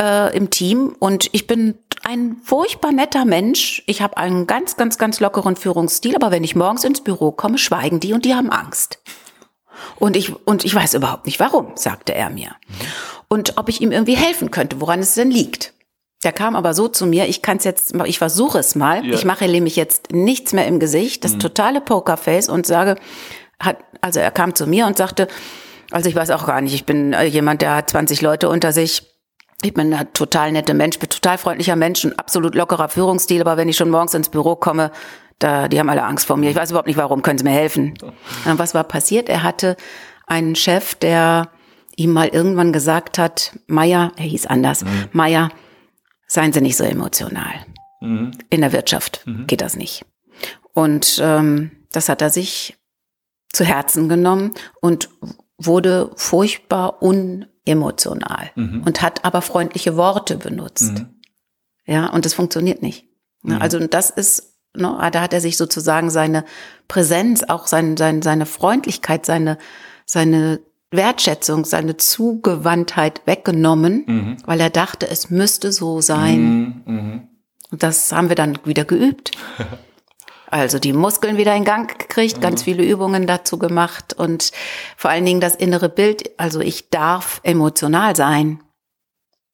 äh, 0.00 0.34
im 0.34 0.48
Team 0.48 0.96
und 0.98 1.28
ich 1.32 1.46
bin 1.46 1.74
ein 2.04 2.36
furchtbar 2.42 2.90
netter 2.90 3.24
Mensch. 3.24 3.82
Ich 3.86 4.02
habe 4.02 4.16
einen 4.16 4.46
ganz, 4.46 4.76
ganz, 4.76 4.98
ganz 4.98 5.20
lockeren 5.20 5.56
Führungsstil, 5.56 6.16
aber 6.16 6.30
wenn 6.30 6.42
ich 6.42 6.56
morgens 6.56 6.84
ins 6.84 7.02
Büro 7.02 7.32
komme, 7.32 7.58
schweigen 7.58 8.00
die 8.00 8.12
und 8.12 8.24
die 8.24 8.34
haben 8.34 8.50
Angst. 8.50 8.98
Und 9.96 10.16
ich, 10.16 10.34
und 10.46 10.64
ich 10.64 10.74
weiß 10.74 10.94
überhaupt 10.94 11.26
nicht 11.26 11.40
warum, 11.40 11.72
sagte 11.74 12.14
er 12.14 12.30
mir. 12.30 12.56
Und 13.32 13.56
ob 13.56 13.70
ich 13.70 13.80
ihm 13.80 13.92
irgendwie 13.92 14.14
helfen 14.14 14.50
könnte, 14.50 14.78
woran 14.82 15.00
es 15.00 15.14
denn 15.14 15.30
liegt. 15.30 15.72
Der 16.22 16.32
kam 16.32 16.54
aber 16.54 16.74
so 16.74 16.86
zu 16.86 17.06
mir, 17.06 17.26
ich 17.28 17.40
kann 17.40 17.56
es 17.56 17.64
jetzt, 17.64 17.94
ich 18.04 18.18
versuche 18.18 18.58
es 18.58 18.74
mal. 18.74 19.02
Ja. 19.06 19.14
Ich 19.14 19.24
mache 19.24 19.48
nämlich 19.48 19.74
jetzt 19.74 20.12
nichts 20.12 20.52
mehr 20.52 20.66
im 20.66 20.78
Gesicht, 20.78 21.24
das 21.24 21.32
mhm. 21.32 21.38
totale 21.38 21.80
Pokerface 21.80 22.50
und 22.50 22.66
sage, 22.66 22.96
hat, 23.58 23.78
also 24.02 24.20
er 24.20 24.32
kam 24.32 24.54
zu 24.54 24.66
mir 24.66 24.86
und 24.86 24.98
sagte, 24.98 25.28
also 25.90 26.10
ich 26.10 26.14
weiß 26.14 26.28
auch 26.28 26.44
gar 26.44 26.60
nicht, 26.60 26.74
ich 26.74 26.84
bin 26.84 27.14
äh, 27.14 27.24
jemand, 27.24 27.62
der 27.62 27.74
hat 27.76 27.88
20 27.88 28.20
Leute 28.20 28.50
unter 28.50 28.70
sich. 28.70 29.10
Ich 29.62 29.72
bin 29.72 29.94
ein 29.94 30.12
total 30.12 30.52
netter 30.52 30.74
Mensch, 30.74 30.98
bin 30.98 31.08
total 31.08 31.38
freundlicher 31.38 31.74
Mensch, 31.74 32.04
ein 32.04 32.18
absolut 32.18 32.54
lockerer 32.54 32.90
Führungsstil, 32.90 33.40
aber 33.40 33.56
wenn 33.56 33.70
ich 33.70 33.78
schon 33.78 33.88
morgens 33.88 34.12
ins 34.12 34.28
Büro 34.28 34.56
komme, 34.56 34.90
da, 35.38 35.68
die 35.68 35.80
haben 35.80 35.88
alle 35.88 36.02
Angst 36.02 36.26
vor 36.26 36.36
mir. 36.36 36.50
Ich 36.50 36.56
weiß 36.56 36.68
überhaupt 36.68 36.86
nicht 36.86 36.98
warum, 36.98 37.22
können 37.22 37.38
Sie 37.38 37.44
mir 37.44 37.52
helfen? 37.52 37.94
Und 38.44 38.58
was 38.58 38.74
war 38.74 38.84
passiert? 38.84 39.30
Er 39.30 39.42
hatte 39.42 39.78
einen 40.26 40.54
Chef, 40.54 40.94
der 40.96 41.48
ihm 41.96 42.12
mal 42.12 42.28
irgendwann 42.28 42.72
gesagt 42.72 43.18
hat, 43.18 43.58
Meier, 43.66 44.12
er 44.16 44.24
hieß 44.24 44.46
anders, 44.46 44.84
mhm. 44.84 45.08
Meier, 45.12 45.50
seien 46.26 46.52
Sie 46.52 46.60
nicht 46.60 46.76
so 46.76 46.84
emotional. 46.84 47.66
Mhm. 48.00 48.32
In 48.50 48.60
der 48.60 48.72
Wirtschaft 48.72 49.22
mhm. 49.26 49.46
geht 49.46 49.60
das 49.60 49.76
nicht. 49.76 50.04
Und 50.72 51.20
ähm, 51.22 51.70
das 51.92 52.08
hat 52.08 52.22
er 52.22 52.30
sich 52.30 52.76
zu 53.52 53.64
Herzen 53.64 54.08
genommen 54.08 54.52
und 54.80 55.10
wurde 55.58 56.10
furchtbar 56.16 57.02
unemotional 57.02 58.50
mhm. 58.54 58.82
und 58.84 59.02
hat 59.02 59.24
aber 59.24 59.42
freundliche 59.42 59.96
Worte 59.96 60.36
benutzt. 60.36 60.94
Mhm. 60.94 61.20
Ja, 61.84 62.08
und 62.08 62.24
das 62.24 62.34
funktioniert 62.34 62.82
nicht. 62.82 63.06
Mhm. 63.42 63.60
Also 63.60 63.78
das 63.86 64.10
ist, 64.10 64.54
ne, 64.74 65.10
da 65.12 65.20
hat 65.20 65.32
er 65.32 65.40
sich 65.40 65.56
sozusagen 65.56 66.10
seine 66.10 66.44
Präsenz, 66.88 67.44
auch 67.44 67.66
sein, 67.66 67.96
sein, 67.96 68.22
seine 68.22 68.46
Freundlichkeit, 68.46 69.26
seine, 69.26 69.58
seine 70.06 70.60
Wertschätzung, 70.92 71.64
seine 71.64 71.96
Zugewandtheit 71.96 73.22
weggenommen, 73.24 74.04
mhm. 74.06 74.36
weil 74.44 74.60
er 74.60 74.70
dachte, 74.70 75.08
es 75.08 75.30
müsste 75.30 75.72
so 75.72 76.00
sein. 76.00 76.82
Mhm. 76.86 76.94
mhm. 76.94 77.28
Und 77.70 77.82
das 77.82 78.12
haben 78.12 78.28
wir 78.28 78.36
dann 78.36 78.58
wieder 78.64 78.84
geübt. 78.84 79.32
Also 80.52 80.78
die 80.78 80.92
Muskeln 80.92 81.38
wieder 81.38 81.56
in 81.56 81.64
Gang 81.64 81.98
gekriegt, 81.98 82.36
mhm. 82.36 82.40
ganz 82.42 82.62
viele 82.64 82.84
Übungen 82.84 83.26
dazu 83.26 83.58
gemacht 83.58 84.12
und 84.12 84.52
vor 84.98 85.10
allen 85.10 85.24
Dingen 85.24 85.40
das 85.40 85.54
innere 85.54 85.88
Bild. 85.88 86.30
Also 86.36 86.60
ich 86.60 86.90
darf 86.90 87.40
emotional 87.42 88.14
sein. 88.14 88.60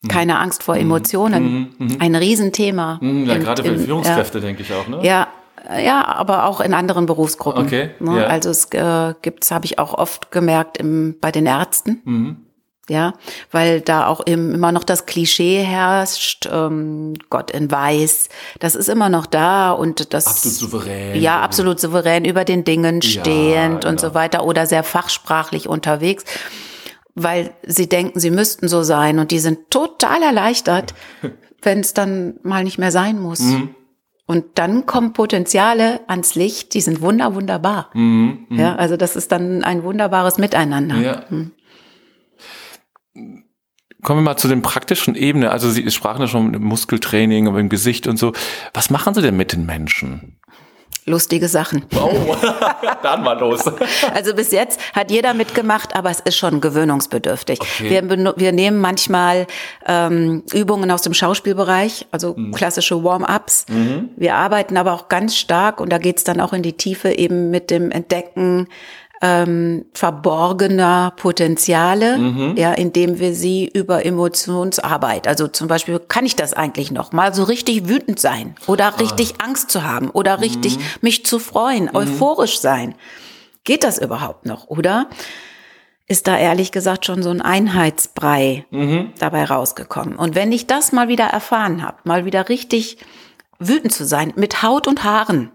Mhm. 0.03 0.09
Keine 0.09 0.41
Angst 0.41 0.65
vor 0.65 0.75
mhm. 0.75 0.81
Emotionen. 0.81 1.97
Ein 2.01 2.17
Riesenthema. 2.17 2.99
Ja, 3.01 3.09
in, 3.09 3.27
gerade 3.27 3.63
für 3.63 3.79
Führungskräfte, 3.79 4.39
ja, 4.39 4.45
denke 4.45 4.63
ich 4.63 4.73
auch, 4.73 4.89
ne? 4.89 4.99
Ja, 5.05 5.29
ja, 5.79 6.05
aber 6.07 6.45
auch 6.45 6.61
in 6.61 6.75
anderen 6.75 7.07
Berufsgruppen. 7.07 7.67
Okay. 7.67 7.91
Ne? 8.01 8.21
Ja. 8.21 8.27
Also 8.27 8.51
es 8.51 8.67
äh, 8.73 9.15
gibt's, 9.23 9.51
habe 9.51 9.67
ich 9.67 9.79
auch 9.79 9.95
oft 9.95 10.31
gemerkt 10.31 10.79
im, 10.79 11.17
bei 11.21 11.31
den 11.33 11.47
Ärzten. 11.47 12.03
Mhm. 12.05 12.37
Ja, 12.89 13.13
weil 13.51 13.83
da 13.83 14.07
auch 14.07 14.21
im, 14.21 14.55
immer 14.55 14.73
noch 14.73 14.83
das 14.83 15.05
Klischee 15.05 15.63
herrscht, 15.63 16.49
ähm, 16.51 17.13
Gott 17.29 17.51
in 17.51 17.71
Weiß, 17.71 18.31
das 18.61 18.75
ist 18.75 18.89
immer 18.89 19.11
noch 19.11 19.27
da 19.27 19.73
und 19.73 20.15
das 20.15 20.27
absolut 20.27 20.57
souverän. 20.57 21.21
Ja, 21.21 21.43
absolut 21.43 21.81
souverän 21.81 22.25
über 22.25 22.47
den 22.47 22.65
Dingen 22.65 23.03
stehend 23.03 23.85
ja, 23.85 23.91
und 23.91 24.01
ja. 24.01 24.09
so 24.09 24.15
weiter 24.15 24.45
oder 24.47 24.65
sehr 24.65 24.85
fachsprachlich 24.85 25.69
unterwegs, 25.69 26.25
weil 27.15 27.51
sie 27.63 27.91
denken, 27.91 28.21
sie 28.21 28.31
müssten 28.31 28.69
so 28.69 28.83
sein 28.83 29.19
und 29.19 29.33
die 29.33 29.39
sind 29.39 29.71
total 29.71 30.23
erleichtert, 30.23 30.95
wenn 31.61 31.81
es 31.81 31.93
dann 31.93 32.37
mal 32.43 32.65
nicht 32.65 32.79
mehr 32.79 32.93
sein 32.93 33.21
muss. 33.21 33.41
Mhm. 33.41 33.75
Und 34.31 34.59
dann 34.59 34.85
kommen 34.85 35.15
Potenziale 35.15 36.01
ans 36.07 36.35
Licht, 36.35 36.75
die 36.75 36.83
sind 36.83 37.01
wunder, 37.01 37.35
wunderbar. 37.35 37.89
Mhm, 37.95 38.47
mh. 38.51 38.63
Ja, 38.63 38.77
also 38.77 38.99
das 38.99 39.17
ist 39.17 39.33
dann 39.33 39.65
ein 39.65 39.83
wunderbares 39.83 40.37
Miteinander. 40.37 40.97
Ja. 40.97 41.25
Mhm. 41.31 41.53
Kommen 44.03 44.21
wir 44.21 44.25
mal 44.25 44.37
zu 44.37 44.47
den 44.47 44.61
praktischen 44.61 45.15
Ebene. 45.15 45.51
Also 45.51 45.71
Sie 45.71 45.91
sprachen 45.91 46.21
ja 46.21 46.29
schon 46.29 46.53
Muskeltraining 46.63 47.47
im 47.47 47.69
Gesicht 47.71 48.07
und 48.07 48.19
so. 48.19 48.35
Was 48.75 48.91
machen 48.91 49.15
Sie 49.15 49.23
denn 49.23 49.37
mit 49.37 49.53
den 49.53 49.65
Menschen? 49.65 50.38
Lustige 51.09 51.49
Sachen. 51.49 51.85
Oh, 51.97 52.37
dann 53.03 53.23
mal 53.23 53.39
los. 53.39 53.65
Also 54.15 54.35
bis 54.35 54.53
jetzt 54.53 54.81
hat 54.95 55.11
jeder 55.11 55.35
mitgemacht, 55.35 55.97
aber 55.97 56.11
es 56.11 56.21
ist 56.21 56.37
schon 56.37 56.61
gewöhnungsbedürftig. 56.61 57.61
Okay. 57.61 57.91
Wir, 57.91 58.35
wir 58.37 58.53
nehmen 58.53 58.81
manchmal 58.81 59.47
ähm, 59.87 60.43
Übungen 60.53 60.91
aus 60.91 61.03
dem 61.03 61.15
Schauspielbereich, 61.15 62.07
also 62.11 62.35
mhm. 62.37 62.53
klassische 62.53 63.03
Warm-ups. 63.03 63.67
Mhm. 63.69 64.11
Wir 64.17 64.37
arbeiten 64.37 64.77
aber 64.77 64.93
auch 64.93 65.09
ganz 65.09 65.37
stark 65.37 65.81
und 65.81 65.91
da 65.93 65.99
geht's 65.99 66.25
dann 66.25 66.41
auch 66.41 66.53
in 66.53 66.63
die 66.63 66.75
Tiefe 66.75 67.11
eben 67.11 67.51
mit 67.51 67.71
dem 67.71 67.91
Entdecken 67.91 68.69
ähm, 69.21 69.85
verborgener 69.95 71.13
Potenziale, 71.17 72.19
mhm. 72.19 72.57
ja, 72.57 72.73
indem 72.73 73.19
wir 73.19 73.35
sie 73.35 73.69
über 73.73 74.05
Emotionsarbeit, 74.05 75.27
also 75.27 75.49
zum 75.49 75.67
Beispiel, 75.67 75.99
kann 75.99 76.25
ich 76.25 76.37
das 76.37 76.55
eigentlich 76.55 76.93
noch 76.93 77.13
mal 77.13 77.35
so 77.35 77.43
richtig 77.45 77.89
wütend 77.89 78.21
sein 78.21 78.55
oder 78.67 78.87
ah. 78.87 78.97
richtig 79.01 79.41
Angst 79.41 79.71
zu 79.71 79.83
haben 79.83 80.11
oder 80.11 80.37
mhm. 80.37 80.43
richtig 80.45 80.79
mich 81.01 81.27
zu 81.27 81.39
freuen, 81.39 81.85
mhm. 81.85 81.97
euphorisch 81.97 82.61
sein? 82.61 82.95
Geht 83.65 83.85
das 83.85 83.99
überhaupt 83.99 84.47
noch, 84.47 84.69
oder? 84.69 85.09
Ist 86.07 86.27
da 86.27 86.39
ehrlich 86.39 86.73
gesagt 86.73 87.05
schon 87.05 87.23
so 87.23 87.29
ein 87.31 87.43
Einheitsbrei 87.43 88.65
mhm. 88.71 89.13
dabei 89.19 89.45
rausgekommen. 89.45 90.17
Und 90.17 90.35
wenn 90.35 90.53
ich 90.53 90.67
das 90.67 90.93
mal 90.93 91.09
wieder 91.09 91.27
erfahren 91.27 91.83
habe, 91.83 91.99
mal 92.05 92.25
wieder 92.25 92.49
richtig 92.49 92.99
wütend 93.59 93.93
zu 93.93 94.07
sein, 94.07 94.33
mit 94.37 94.63
Haut 94.63 94.87
und 94.87 95.05
Haaren, 95.05 95.51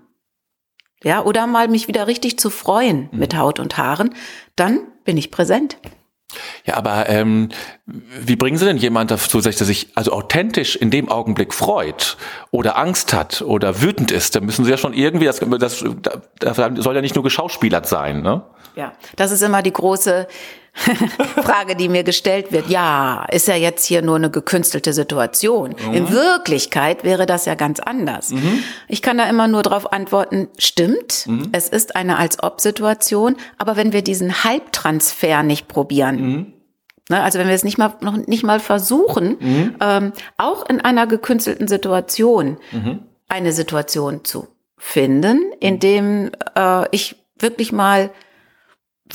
ja, 1.04 1.24
oder 1.24 1.48
mal 1.48 1.68
mich 1.68 1.88
wieder 1.88 2.08
richtig 2.08 2.40
zu 2.40 2.50
freuen 2.50 3.10
mhm. 3.12 3.20
mit 3.20 3.38
Haut 3.38 3.60
und 3.60 3.78
Haaren, 3.78 4.16
dann 4.56 4.80
bin 5.06 5.18
ich 5.18 5.32
präsent. 5.32 5.78
Ja, 6.66 6.76
aber 6.76 7.10
ähm, 7.10 7.50
wie 7.86 8.36
bringen 8.36 8.58
Sie 8.58 8.66
denn 8.66 8.78
jemand 8.78 9.12
dazu, 9.12 9.40
dass 9.40 9.60
er 9.60 9.66
sich 9.66 9.90
also 9.96 10.12
authentisch 10.14 10.76
in 10.76 10.90
dem 10.90 11.10
Augenblick 11.10 11.54
freut 11.54 12.18
oder 12.52 12.78
Angst 12.78 13.14
hat 13.14 13.42
oder 13.42 13.82
wütend 13.82 14.12
ist? 14.12 14.36
Da 14.36 14.40
müssen 14.40 14.66
Sie 14.66 14.72
ja 14.72 14.78
schon 14.78 14.94
irgendwie, 14.94 15.26
das, 15.26 15.40
das, 15.40 15.84
das 16.40 16.58
soll 16.58 16.96
ja 16.96 17.02
nicht 17.02 17.16
nur 17.16 17.24
geschauspielert 17.24 17.86
sein, 17.86 18.22
ne? 18.22 18.44
Ja, 18.76 18.94
das 19.16 19.32
ist 19.32 19.44
immer 19.44 19.62
die 19.62 19.74
große 19.74 20.28
Frage, 21.44 21.76
die 21.76 21.88
mir 21.88 22.04
gestellt 22.04 22.52
wird. 22.52 22.68
Ja, 22.68 23.26
ist 23.32 23.48
ja 23.48 23.56
jetzt 23.56 23.86
hier 23.86 24.02
nur 24.02 24.16
eine 24.16 24.32
gekünstelte 24.32 24.92
Situation. 24.92 25.76
Mhm. 25.88 25.94
In 25.94 26.10
Wirklichkeit 26.12 27.04
wäre 27.04 27.26
das 27.26 27.46
ja 27.46 27.56
ganz 27.56 27.80
anders. 27.80 28.32
Mhm. 28.32 28.64
Ich 28.88 29.02
kann 29.02 29.18
da 29.18 29.30
immer 29.30 29.48
nur 29.48 29.62
darauf 29.62 29.94
antworten, 29.94 30.50
stimmt, 30.58 31.28
mhm. 31.28 31.50
es 31.52 31.70
ist 31.70 31.96
eine 31.96 32.18
als-ob-Situation, 32.18 33.36
aber 33.58 33.76
wenn 33.76 33.94
wir 33.94 34.02
diesen 34.02 34.44
Halbtransfer 34.44 35.44
nicht 35.44 35.68
probieren, 35.68 36.22
mhm. 36.22 36.54
ne, 37.10 37.22
also 37.22 37.38
wenn 37.38 37.48
wir 37.48 37.56
es 37.56 37.64
nicht 37.64 37.78
mal 37.78 37.96
noch 38.02 38.18
nicht 38.18 38.44
mal 38.44 38.60
versuchen, 38.60 39.38
mhm. 39.40 39.76
ähm, 39.80 40.14
auch 40.38 40.68
in 40.68 40.82
einer 40.82 41.06
gekünstelten 41.06 41.68
Situation 41.68 42.58
mhm. 42.72 43.00
eine 43.30 43.52
Situation 43.52 44.26
zu 44.26 44.48
finden, 44.78 45.54
in 45.60 45.80
dem 45.80 46.32
äh, 46.58 46.88
ich 46.90 47.16
wirklich 47.38 47.72
mal 47.72 48.10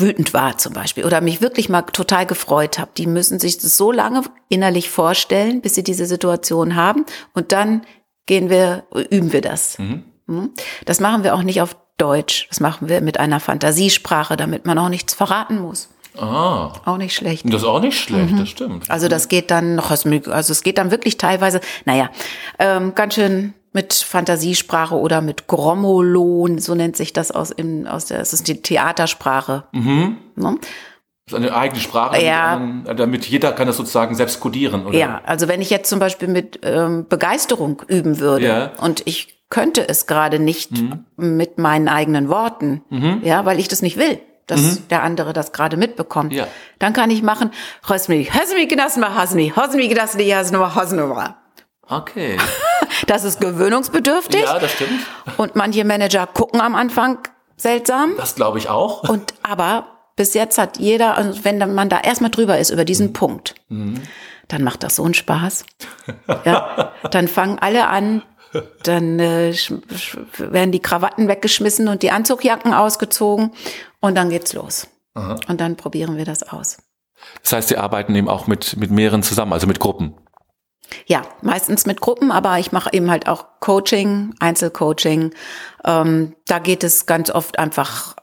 wütend 0.01 0.35
war 0.35 0.59
zum 0.59 0.73
Beispiel 0.73 1.05
oder 1.05 1.21
mich 1.21 1.41
wirklich 1.41 1.69
mal 1.69 1.83
total 1.83 2.27
gefreut 2.27 2.79
habe. 2.79 2.91
Die 2.97 3.07
müssen 3.07 3.39
sich 3.39 3.59
das 3.59 3.77
so 3.77 3.93
lange 3.93 4.23
innerlich 4.49 4.91
vorstellen, 4.91 5.61
bis 5.61 5.75
sie 5.75 5.83
diese 5.83 6.07
Situation 6.07 6.77
haben 6.77 7.05
und 7.35 7.53
dann 7.53 7.83
gehen 8.27 8.51
wir, 8.51 8.85
üben 9.11 9.33
wir 9.33 9.41
das. 9.41 9.79
Mhm. 9.79 10.05
Hm? 10.27 10.51
Das 10.85 11.01
machen 11.01 11.25
wir 11.25 11.35
auch 11.35 11.43
nicht 11.43 11.61
auf 11.63 11.77
Deutsch. 11.97 12.47
Das 12.49 12.61
machen 12.61 12.89
wir 12.89 13.01
mit 13.01 13.19
einer 13.19 13.41
Fantasiesprache, 13.41 14.37
damit 14.37 14.67
man 14.67 14.79
auch 14.79 14.89
nichts 14.89 15.15
verraten 15.15 15.59
muss. 15.59 15.89
Ah. 16.20 16.72
Auch 16.85 16.96
nicht 16.96 17.14
schlecht. 17.14 17.44
Das 17.46 17.62
ist 17.62 17.68
auch 17.68 17.81
nicht 17.81 17.98
schlecht, 17.98 18.33
mhm. 18.33 18.38
das 18.38 18.48
stimmt. 18.48 18.90
Also 18.90 19.09
das 19.09 19.28
geht 19.28 19.50
dann 19.50 19.76
noch, 19.76 19.90
also 19.90 20.52
es 20.52 20.62
geht 20.62 20.78
dann 20.78 20.90
wirklich 20.90 21.16
teilweise, 21.16 21.61
naja, 21.85 22.11
ähm, 22.59 22.94
ganz 22.94 23.14
schön 23.14 23.54
mit 23.72 23.92
Fantasiesprache 23.94 24.94
oder 24.96 25.20
mit 25.20 25.46
Grommolon, 25.46 26.59
so 26.59 26.74
nennt 26.74 26.96
sich 26.96 27.12
das 27.12 27.31
aus, 27.31 27.50
in, 27.50 27.87
aus 27.87 28.07
der, 28.07 28.18
das 28.18 28.33
ist 28.33 28.48
die 28.48 28.61
Theatersprache. 28.62 29.64
Mhm. 29.72 30.16
Ne? 30.37 30.59
Das 31.26 31.38
ist 31.38 31.44
eine 31.44 31.54
eigene 31.54 31.81
Sprache, 31.81 32.22
Ja. 32.24 32.54
damit, 32.54 32.98
damit 32.98 33.26
jeder 33.26 33.52
kann 33.52 33.66
das 33.66 33.76
sozusagen 33.76 34.14
selbst 34.14 34.40
codieren, 34.40 34.87
oder? 34.87 34.98
Ja, 34.98 35.20
also 35.26 35.46
wenn 35.46 35.61
ich 35.61 35.68
jetzt 35.68 35.90
zum 35.90 35.98
Beispiel 35.98 36.28
mit 36.28 36.61
ähm, 36.62 37.07
Begeisterung 37.09 37.83
üben 37.87 38.18
würde 38.18 38.46
Ja. 38.46 38.70
und 38.81 39.02
ich 39.04 39.37
könnte 39.50 39.88
es 39.88 40.07
gerade 40.07 40.38
nicht 40.38 40.72
mit 41.16 41.57
meinen 41.59 41.88
eigenen 41.88 42.28
Worten, 42.28 42.83
ja, 43.22 43.46
weil 43.46 43.59
ich 43.59 43.68
das 43.68 43.81
nicht 43.81 43.96
will, 43.96 44.18
dass 44.49 44.87
der 44.89 45.03
andere 45.05 45.33
das 45.33 45.53
gerade 45.53 45.77
mitbekommt, 45.77 46.33
Ja. 46.33 46.47
dann 46.81 46.93
kann 46.93 47.11
ich 47.11 47.23
machen, 47.23 47.51
Hosmi, 47.89 48.25
Hosmi, 48.33 48.67
Gnasma, 48.67 49.15
Hasmi, 49.15 49.53
Hosmi, 49.55 49.87
Gnasma, 49.89 50.23
Hasnuma, 50.35 50.75
Hosnuma. 50.75 51.37
Okay. 51.89 52.37
Das 53.07 53.23
ist 53.23 53.41
gewöhnungsbedürftig 53.41 54.43
Ja, 54.43 54.59
das 54.59 54.73
stimmt. 54.73 55.01
und 55.37 55.55
manche 55.55 55.85
Manager 55.85 56.27
gucken 56.27 56.61
am 56.61 56.75
Anfang 56.75 57.19
seltsam 57.57 58.15
Das 58.17 58.35
glaube 58.35 58.59
ich 58.59 58.69
auch. 58.69 59.09
und 59.09 59.35
aber 59.43 59.87
bis 60.17 60.35
jetzt 60.35 60.59
hat 60.59 60.79
jeder, 60.79 61.17
also 61.17 61.45
wenn 61.45 61.59
man 61.75 61.89
da 61.89 62.01
erstmal 62.01 62.31
drüber 62.31 62.59
ist 62.59 62.71
über 62.71 62.85
diesen 62.85 63.13
Punkt, 63.13 63.55
dann 63.69 64.65
macht 64.65 64.83
das 64.83 64.97
so 64.97 65.05
einen 65.05 65.15
Spaß. 65.15 65.65
Ja, 66.45 66.93
dann 67.11 67.29
fangen 67.29 67.59
alle 67.61 67.87
an, 67.89 68.23
dann 68.83 69.19
äh, 69.21 69.55
werden 70.39 70.73
die 70.73 70.81
Krawatten 70.81 71.29
weggeschmissen 71.29 71.89
und 71.89 72.03
die 72.03 72.11
Anzugjacken 72.11 72.73
ausgezogen 72.75 73.53
und 74.01 74.15
dann 74.15 74.31
geht's 74.31 74.53
los. 74.53 74.89
Und 75.49 75.61
dann 75.61 75.77
probieren 75.77 76.17
wir 76.17 76.25
das 76.25 76.43
aus. 76.43 76.79
Das 77.43 77.53
heißt, 77.53 77.69
Sie 77.69 77.77
arbeiten 77.77 78.15
eben 78.15 78.29
auch 78.29 78.47
mit, 78.47 78.77
mit 78.77 78.91
mehreren 78.91 79.23
zusammen, 79.23 79.53
also 79.53 79.67
mit 79.67 79.81
Gruppen. 79.81 80.15
Ja, 81.07 81.23
meistens 81.43 81.87
mit 81.87 82.01
Gruppen, 82.01 82.31
aber 82.31 82.59
ich 82.59 82.73
mache 82.73 82.91
eben 82.93 83.11
halt 83.11 83.29
auch 83.29 83.47
Coaching, 83.61 84.35
Einzelcoaching. 84.39 85.35
Ähm, 85.85 86.35
da 86.47 86.61
geht 86.61 86.85
es 86.85 87.07
ganz 87.07 87.31
oft 87.31 87.59
einfach 87.59 88.17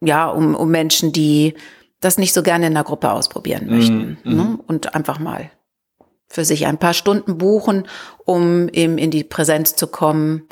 ja 0.00 0.28
um, 0.28 0.54
um 0.54 0.70
Menschen, 0.70 1.12
die 1.12 1.54
das 2.00 2.18
nicht 2.18 2.34
so 2.34 2.42
gerne 2.42 2.66
in 2.66 2.74
der 2.74 2.84
Gruppe 2.84 3.10
ausprobieren 3.10 3.66
möchten 3.68 4.18
ne? 4.24 4.58
und 4.66 4.94
einfach 4.94 5.18
mal 5.18 5.50
für 6.28 6.44
sich 6.44 6.66
ein 6.66 6.78
paar 6.78 6.92
Stunden 6.92 7.38
buchen, 7.38 7.88
um 8.24 8.68
eben 8.68 8.98
in 8.98 9.10
die 9.10 9.24
Präsenz 9.24 9.74
zu 9.74 9.86
kommen 9.86 10.48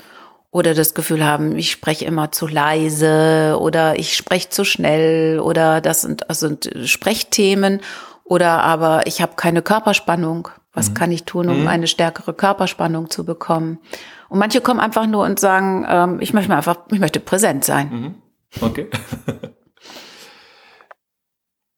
oder 0.53 0.75
das 0.75 0.95
Gefühl 0.95 1.25
haben, 1.25 1.57
ich 1.57 1.73
spreche 1.73 2.05
immer 2.05 2.31
zu 2.31 2.47
leise 2.47 3.57
oder 3.59 3.99
ich 3.99 4.15
spreche 4.15 4.51
zu 4.51 4.65
schnell 4.65 5.41
oder 5.41 5.81
das 5.81 6.03
sind, 6.03 6.27
das 6.29 6.41
sind 6.41 6.71
Sprechthemen 6.85 7.81
oder 8.23 8.63
aber 8.63 9.07
ich 9.07 9.23
habe 9.23 9.33
keine 9.35 9.63
Körperspannung. 9.63 10.49
Was 10.75 10.95
kann 10.95 11.11
ich 11.11 11.25
tun, 11.25 11.51
um 11.51 11.69
eine 11.69 11.87
stärkere 11.87 12.33
Körperspannung 12.33 13.11
zu 13.11 13.27
bekommen? 13.27 13.79
Und 14.31 14.39
manche 14.39 14.63
kommen 14.63 14.81
einfach 14.81 15.07
nur 15.07 15.25
und 15.25 15.39
sagen, 15.39 15.85
ähm, 15.87 16.19
ich 16.21 16.33
möchte 16.33 16.57
einfach, 16.57 16.79
ich 16.91 16.99
möchte 16.99 17.21
präsent 17.21 17.63
sein. 17.63 18.15
Okay. 18.59 18.89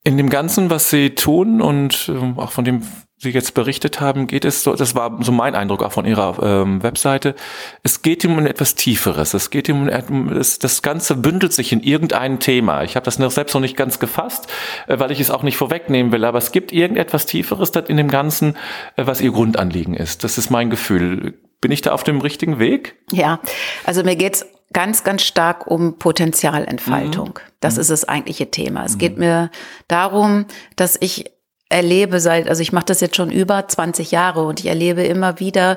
In 0.05 0.17
dem 0.17 0.31
Ganzen, 0.31 0.71
was 0.71 0.91
Sie 0.91 1.17
tun 1.17 1.61
und 1.61 2.09
ähm, 2.09 2.39
auch 2.39 2.53
von 2.53 2.65
dem 2.65 2.85
Sie 3.25 3.31
jetzt 3.31 3.55
berichtet 3.55 4.01
haben, 4.01 4.27
geht 4.27 4.45
es 4.45 4.63
so, 4.63 4.75
das 4.75 4.95
war 4.95 5.19
so 5.23 5.33
mein 5.33 5.55
Eindruck 5.55 5.83
auch 5.83 5.93
von 5.93 6.07
Ihrer 6.07 6.39
ähm, 6.43 6.83
Webseite, 6.83 7.35
es 7.83 8.03
geht 8.03 8.23
ihm 8.23 8.39
um 8.39 8.47
etwas 8.47 8.75
Tieferes. 8.77 9.35
Es 9.35 9.51
geht 9.51 9.69
ihm 9.69 9.89
um, 10.09 10.29
es, 10.33 10.59
das 10.59 10.83
Ganze 10.83 11.17
bündelt 11.17 11.53
sich 11.53 11.73
in 11.73 11.81
irgendein 11.81 12.39
Thema. 12.39 12.85
Ich 12.85 12.97
habe 12.97 13.05
das 13.05 13.19
noch 13.19 13.31
selbst 13.31 13.55
noch 13.55 13.61
nicht 13.61 13.77
ganz 13.77 13.99
gefasst, 13.99 14.47
äh, 14.87 14.99
weil 14.99 15.11
ich 15.11 15.21
es 15.21 15.31
auch 15.31 15.43
nicht 15.43 15.57
vorwegnehmen 15.57 16.13
will, 16.13 16.25
aber 16.25 16.39
es 16.39 16.53
gibt 16.53 16.73
irgendetwas 16.73 17.27
Tieferes 17.27 17.73
das 17.73 17.89
in 17.89 17.97
dem 17.97 18.09
Ganzen, 18.09 18.57
äh, 18.97 19.07
was 19.07 19.21
Ihr 19.21 19.33
Grundanliegen 19.33 19.95
ist. 19.95 20.23
Das 20.23 20.39
ist 20.39 20.51
mein 20.51 20.71
Gefühl. 20.71 21.35
Bin 21.61 21.73
ich 21.73 21.81
da 21.81 21.93
auf 21.93 22.05
dem 22.05 22.21
richtigen 22.21 22.59
Weg? 22.59 22.97
Ja, 23.11 23.41
also 23.85 24.03
mir 24.05 24.17
geht's 24.17 24.47
ganz, 24.75 25.05
ganz 25.05 25.23
stark 25.23 25.67
um 25.67 25.99
Potenzialentfaltung. 25.99 27.39
Das 27.61 27.79
ist 27.79 27.89
das 27.89 28.07
eigentliche 28.07 28.51
Thema. 28.51 28.85
Es 28.85 28.99
geht 28.99 29.17
mir 29.17 29.51
darum, 29.89 30.45
dass 30.77 30.99
ich 31.01 31.31
erlebe 31.75 32.21
seit, 32.21 32.49
also 32.49 32.63
ich 32.63 32.73
mache 32.73 32.85
das 32.87 33.01
jetzt 33.01 33.17
schon 33.17 33.33
über 33.33 33.67
20 33.67 34.13
Jahre 34.13 34.45
und 34.45 34.61
ich 34.61 34.67
erlebe 34.67 35.03
immer 35.03 35.41
wieder, 35.41 35.77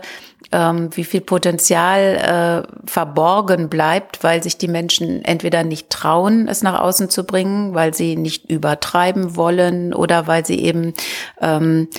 ähm, 0.52 0.90
wie 0.96 1.04
viel 1.04 1.22
Potenzial 1.22 2.66
äh, 2.68 2.88
verborgen 2.88 3.68
bleibt, 3.68 4.24
weil 4.24 4.44
sich 4.44 4.60
die 4.60 4.68
Menschen 4.68 5.26
entweder 5.26 5.64
nicht 5.64 5.90
trauen, 5.90 6.48
es 6.48 6.62
nach 6.62 6.80
außen 6.80 7.10
zu 7.10 7.26
bringen, 7.26 7.74
weil 7.74 7.96
sie 7.96 8.16
nicht 8.16 8.48
übertreiben 8.48 9.36
wollen 9.36 9.92
oder 9.92 10.28
weil 10.28 10.46
sie 10.46 10.60
eben 10.60 10.94
ähm, 11.42 11.90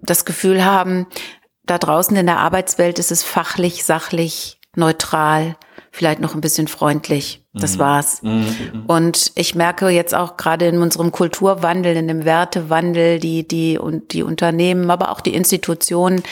das 0.00 0.24
Gefühl 0.24 0.64
haben, 0.64 1.06
da 1.64 1.76
draußen 1.76 2.16
in 2.16 2.26
der 2.26 2.38
Arbeitswelt 2.38 2.98
ist 2.98 3.12
es 3.12 3.22
fachlich, 3.22 3.84
sachlich, 3.84 4.58
neutral, 4.74 5.56
vielleicht 5.90 6.20
noch 6.20 6.34
ein 6.34 6.40
bisschen 6.40 6.68
freundlich. 6.68 7.42
Das 7.52 7.80
war's. 7.80 8.22
Und 8.86 9.32
ich 9.34 9.56
merke 9.56 9.88
jetzt 9.88 10.14
auch 10.14 10.36
gerade 10.36 10.66
in 10.66 10.80
unserem 10.80 11.10
Kulturwandel, 11.10 11.96
in 11.96 12.06
dem 12.06 12.24
Wertewandel, 12.24 13.18
die 13.18 13.46
die 13.46 13.76
und 13.76 14.12
die 14.12 14.22
Unternehmen, 14.22 14.88
aber 14.88 15.10
auch 15.10 15.20
die 15.20 15.34
Institutionen 15.34 16.22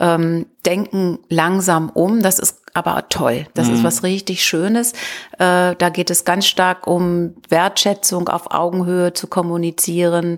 ähm, 0.00 0.44
denken 0.66 1.18
langsam 1.30 1.88
um. 1.88 2.20
Das 2.20 2.38
ist 2.38 2.60
aber 2.74 3.08
toll. 3.08 3.46
Das 3.54 3.68
ist 3.68 3.84
was 3.84 4.02
richtig 4.02 4.44
Schönes. 4.44 4.92
Äh, 5.38 5.74
da 5.76 5.88
geht 5.90 6.10
es 6.10 6.26
ganz 6.26 6.46
stark 6.46 6.86
um 6.86 7.34
Wertschätzung 7.48 8.28
auf 8.28 8.50
Augenhöhe 8.50 9.14
zu 9.14 9.28
kommunizieren, 9.28 10.36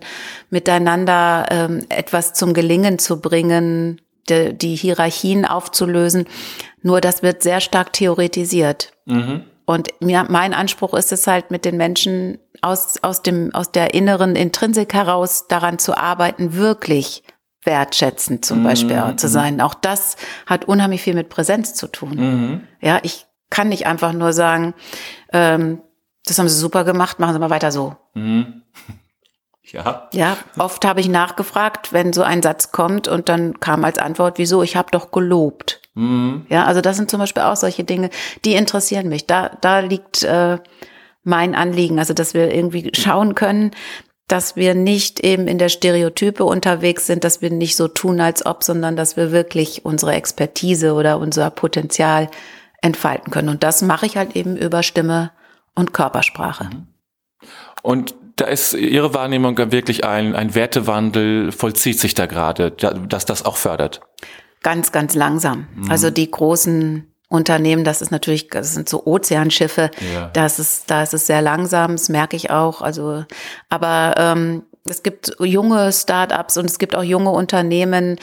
miteinander 0.50 1.46
ähm, 1.50 1.84
etwas 1.88 2.34
zum 2.34 2.54
Gelingen 2.54 3.00
zu 3.00 3.20
bringen, 3.20 4.00
die, 4.30 4.54
die 4.56 4.74
Hierarchien 4.74 5.44
aufzulösen. 5.44 6.26
Nur 6.82 7.00
das 7.00 7.22
wird 7.22 7.42
sehr 7.42 7.60
stark 7.60 7.92
theoretisiert. 7.92 8.92
Und 9.66 9.88
mir, 10.00 10.26
mein 10.28 10.54
Anspruch 10.54 10.94
ist 10.94 11.12
es 11.12 11.26
halt, 11.26 11.50
mit 11.50 11.64
den 11.64 11.76
Menschen 11.76 12.38
aus, 12.62 13.02
aus, 13.02 13.22
dem, 13.22 13.54
aus 13.54 13.70
der 13.70 13.94
inneren 13.94 14.34
Intrinsik 14.34 14.94
heraus 14.94 15.46
daran 15.48 15.78
zu 15.78 15.96
arbeiten, 15.96 16.54
wirklich 16.54 17.22
wertschätzend 17.64 18.44
zum 18.44 18.62
Beispiel 18.64 18.96
auch 18.98 19.16
zu 19.16 19.28
sein. 19.28 19.60
Auch 19.60 19.74
das 19.74 20.16
hat 20.46 20.64
unheimlich 20.64 21.02
viel 21.02 21.14
mit 21.14 21.28
Präsenz 21.28 21.74
zu 21.74 21.86
tun. 21.86 22.18
Ja, 22.80 22.98
ich 23.02 23.26
kann 23.50 23.68
nicht 23.68 23.86
einfach 23.86 24.12
nur 24.12 24.32
sagen, 24.32 24.74
ähm, 25.32 25.82
das 26.24 26.38
haben 26.38 26.48
sie 26.48 26.58
super 26.58 26.84
gemacht, 26.84 27.18
machen 27.18 27.34
sie 27.34 27.38
mal 27.38 27.50
weiter 27.50 27.70
so. 27.72 27.96
Ja. 29.72 30.08
Ja, 30.12 30.36
oft 30.58 30.84
habe 30.84 31.00
ich 31.00 31.08
nachgefragt, 31.08 31.92
wenn 31.92 32.12
so 32.12 32.22
ein 32.22 32.42
Satz 32.42 32.72
kommt 32.72 33.08
und 33.08 33.28
dann 33.28 33.60
kam 33.60 33.84
als 33.84 33.98
Antwort, 33.98 34.38
wieso, 34.38 34.62
ich 34.62 34.76
habe 34.76 34.90
doch 34.90 35.10
gelobt. 35.10 35.80
Ja, 36.48 36.64
also 36.64 36.80
das 36.80 36.96
sind 36.96 37.10
zum 37.10 37.18
Beispiel 37.18 37.42
auch 37.42 37.56
solche 37.56 37.84
Dinge, 37.84 38.10
die 38.44 38.54
interessieren 38.54 39.08
mich. 39.08 39.26
Da, 39.26 39.50
da 39.60 39.80
liegt 39.80 40.22
äh, 40.22 40.58
mein 41.24 41.54
Anliegen, 41.54 41.98
also 41.98 42.14
dass 42.14 42.34
wir 42.34 42.54
irgendwie 42.54 42.92
schauen 42.94 43.34
können, 43.34 43.72
dass 44.28 44.56
wir 44.56 44.74
nicht 44.74 45.20
eben 45.20 45.48
in 45.48 45.58
der 45.58 45.70
Stereotype 45.70 46.44
unterwegs 46.44 47.06
sind, 47.06 47.24
dass 47.24 47.42
wir 47.42 47.50
nicht 47.50 47.76
so 47.76 47.88
tun, 47.88 48.20
als 48.20 48.46
ob, 48.46 48.62
sondern 48.62 48.94
dass 48.94 49.16
wir 49.16 49.32
wirklich 49.32 49.84
unsere 49.84 50.12
Expertise 50.12 50.92
oder 50.92 51.18
unser 51.18 51.50
Potenzial 51.50 52.30
entfalten 52.80 53.32
können. 53.32 53.48
Und 53.48 53.62
das 53.62 53.82
mache 53.82 54.06
ich 54.06 54.16
halt 54.16 54.36
eben 54.36 54.56
über 54.56 54.82
Stimme 54.82 55.32
und 55.74 55.92
Körpersprache. 55.94 56.70
Und 57.82 58.14
da 58.38 58.46
ist 58.46 58.74
Ihre 58.74 59.12
Wahrnehmung 59.14 59.56
wirklich 59.70 60.04
ein, 60.04 60.34
ein 60.34 60.54
Wertewandel, 60.54 61.52
vollzieht 61.52 62.00
sich 62.00 62.14
da 62.14 62.26
gerade, 62.26 62.70
da- 62.70 62.94
dass 62.94 63.24
das 63.26 63.44
auch 63.44 63.56
fördert. 63.56 64.00
Ganz, 64.62 64.90
ganz 64.92 65.14
langsam. 65.14 65.68
Also 65.88 66.10
die 66.10 66.30
großen 66.30 67.06
Unternehmen, 67.28 67.84
das 67.84 68.00
ist 68.02 68.10
natürlich, 68.10 68.48
das 68.48 68.74
sind 68.74 68.88
so 68.88 69.04
Ozeanschiffe, 69.06 69.90
Ja. 70.14 70.30
das 70.32 70.58
ist, 70.58 70.90
da 70.90 71.02
ist 71.02 71.14
es 71.14 71.26
sehr 71.26 71.42
langsam, 71.42 71.92
das 71.92 72.08
merke 72.08 72.36
ich 72.36 72.50
auch. 72.50 72.80
Also, 72.80 73.24
aber 73.68 74.14
ähm, 74.16 74.62
es 74.88 75.02
gibt 75.02 75.36
junge 75.38 75.92
Start-ups 75.92 76.56
und 76.56 76.64
es 76.64 76.78
gibt 76.78 76.96
auch 76.96 77.02
junge 77.04 77.30
Unternehmen, 77.30 78.16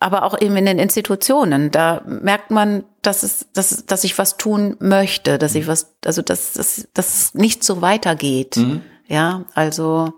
aber 0.00 0.24
auch 0.24 0.38
eben 0.40 0.56
in 0.56 0.66
den 0.66 0.78
Institutionen. 0.78 1.70
Da 1.70 2.02
merkt 2.06 2.50
man, 2.50 2.84
dass 3.02 3.22
es, 3.22 3.46
dass, 3.54 3.86
dass 3.86 4.04
ich 4.04 4.16
was 4.18 4.36
tun 4.36 4.76
möchte, 4.78 5.38
dass 5.38 5.54
ich 5.54 5.66
was, 5.66 5.94
also 6.04 6.20
dass, 6.20 6.52
dass, 6.52 6.86
dass 6.92 7.14
es 7.14 7.34
nicht 7.34 7.64
so 7.64 7.80
weitergeht. 7.80 8.58
Ja, 9.06 9.44
also 9.54 10.14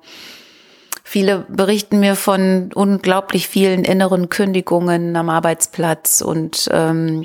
Viele 1.09 1.47
berichten 1.49 2.01
mir 2.01 2.17
von 2.17 2.73
unglaublich 2.75 3.47
vielen 3.47 3.85
inneren 3.85 4.29
Kündigungen 4.29 5.15
am 5.15 5.29
Arbeitsplatz 5.29 6.21
und 6.21 6.69
ähm, 6.73 7.25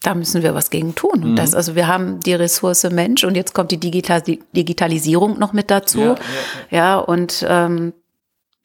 da 0.00 0.14
müssen 0.14 0.44
wir 0.44 0.54
was 0.54 0.70
gegen 0.70 0.94
tun. 0.94 1.24
Und 1.24 1.36
Das, 1.36 1.52
also 1.52 1.74
wir 1.74 1.88
haben 1.88 2.20
die 2.20 2.32
Ressource 2.32 2.84
Mensch 2.92 3.24
und 3.24 3.34
jetzt 3.34 3.54
kommt 3.54 3.72
die 3.72 3.80
Digital 3.80 4.22
Digitalisierung 4.22 5.36
noch 5.36 5.52
mit 5.52 5.68
dazu. 5.68 5.98
Ja, 5.98 6.06
Ja, 6.06 6.14
ja, 6.14 6.76
ja. 6.76 6.98
und 6.98 7.44
ähm, 7.48 7.92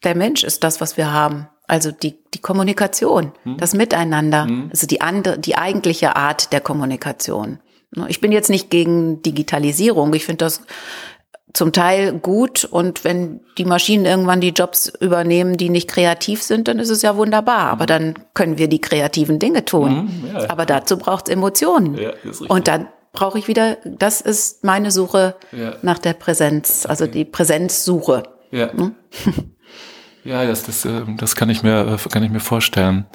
der 0.04 0.14
Mensch 0.14 0.44
ist 0.44 0.62
das, 0.62 0.80
was 0.80 0.96
wir 0.96 1.12
haben. 1.12 1.48
Also 1.66 1.90
die, 1.90 2.16
die 2.32 2.40
Kommunikation, 2.40 3.32
das 3.58 3.74
Miteinander, 3.74 4.46
also 4.70 4.86
die 4.86 5.00
andere, 5.00 5.36
die 5.36 5.56
eigentliche 5.56 6.14
Art 6.14 6.52
der 6.52 6.60
Kommunikation. 6.60 7.58
Ich 8.06 8.20
bin 8.20 8.30
jetzt 8.30 8.50
nicht 8.50 8.70
gegen 8.70 9.20
Digitalisierung. 9.22 10.14
Ich 10.14 10.24
finde 10.24 10.44
das 10.44 10.62
zum 11.52 11.72
Teil 11.72 12.12
gut 12.12 12.64
und 12.64 13.04
wenn 13.04 13.40
die 13.58 13.64
Maschinen 13.64 14.04
irgendwann 14.04 14.40
die 14.40 14.50
Jobs 14.50 14.92
übernehmen, 15.00 15.56
die 15.56 15.68
nicht 15.68 15.88
kreativ 15.88 16.42
sind, 16.42 16.68
dann 16.68 16.78
ist 16.78 16.90
es 16.90 17.02
ja 17.02 17.16
wunderbar. 17.16 17.70
Aber 17.70 17.86
dann 17.86 18.14
können 18.34 18.58
wir 18.58 18.68
die 18.68 18.80
kreativen 18.80 19.38
Dinge 19.38 19.64
tun. 19.64 20.04
Mhm, 20.04 20.34
ja. 20.34 20.50
Aber 20.50 20.66
dazu 20.66 20.96
braucht 20.96 21.28
es 21.28 21.34
Emotionen. 21.34 21.96
Ja, 21.96 22.12
und 22.48 22.68
dann 22.68 22.88
brauche 23.12 23.38
ich 23.38 23.48
wieder, 23.48 23.78
das 23.84 24.20
ist 24.20 24.64
meine 24.64 24.90
Suche 24.90 25.34
ja. 25.52 25.74
nach 25.82 25.98
der 25.98 26.12
Präsenz, 26.12 26.86
also 26.86 27.06
die 27.06 27.24
Präsenzsuche. 27.24 28.22
Ja. 28.50 28.72
Hm? 28.72 28.94
Ja, 30.24 30.44
das, 30.44 30.64
das, 30.64 30.84
ähm, 30.84 31.16
das 31.16 31.34
kann 31.34 31.48
ich 31.48 31.62
mir, 31.62 31.98
äh, 31.98 32.08
kann 32.10 32.22
ich 32.22 32.30
mir 32.30 32.40
vorstellen. 32.40 33.06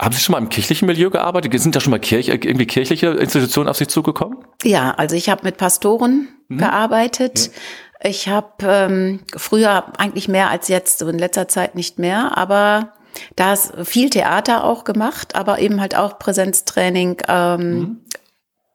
Haben 0.00 0.14
Sie 0.14 0.20
schon 0.20 0.32
mal 0.32 0.38
im 0.38 0.50
kirchlichen 0.50 0.86
Milieu 0.86 1.08
gearbeitet? 1.08 1.58
Sind 1.60 1.74
da 1.74 1.80
schon 1.80 1.90
mal 1.90 1.98
Kirche, 1.98 2.32
irgendwie 2.32 2.66
kirchliche 2.66 3.08
Institutionen 3.08 3.68
auf 3.68 3.78
Sie 3.78 3.86
zugekommen? 3.86 4.38
Ja, 4.62 4.92
also 4.92 5.16
ich 5.16 5.30
habe 5.30 5.42
mit 5.44 5.56
Pastoren 5.56 6.28
mhm. 6.48 6.58
gearbeitet. 6.58 7.46
Ja. 7.46 8.10
Ich 8.10 8.28
habe 8.28 8.52
ähm, 8.62 9.20
früher 9.34 9.98
eigentlich 9.98 10.28
mehr 10.28 10.50
als 10.50 10.68
jetzt, 10.68 10.98
so 10.98 11.08
in 11.08 11.18
letzter 11.18 11.48
Zeit 11.48 11.74
nicht 11.74 11.98
mehr, 11.98 12.36
aber 12.36 12.92
da 13.36 13.54
ist 13.54 13.72
viel 13.84 14.10
Theater 14.10 14.64
auch 14.64 14.84
gemacht, 14.84 15.34
aber 15.34 15.60
eben 15.60 15.80
halt 15.80 15.96
auch 15.96 16.18
Präsenztraining, 16.18 17.22
ähm, 17.26 17.70
mhm. 17.78 18.00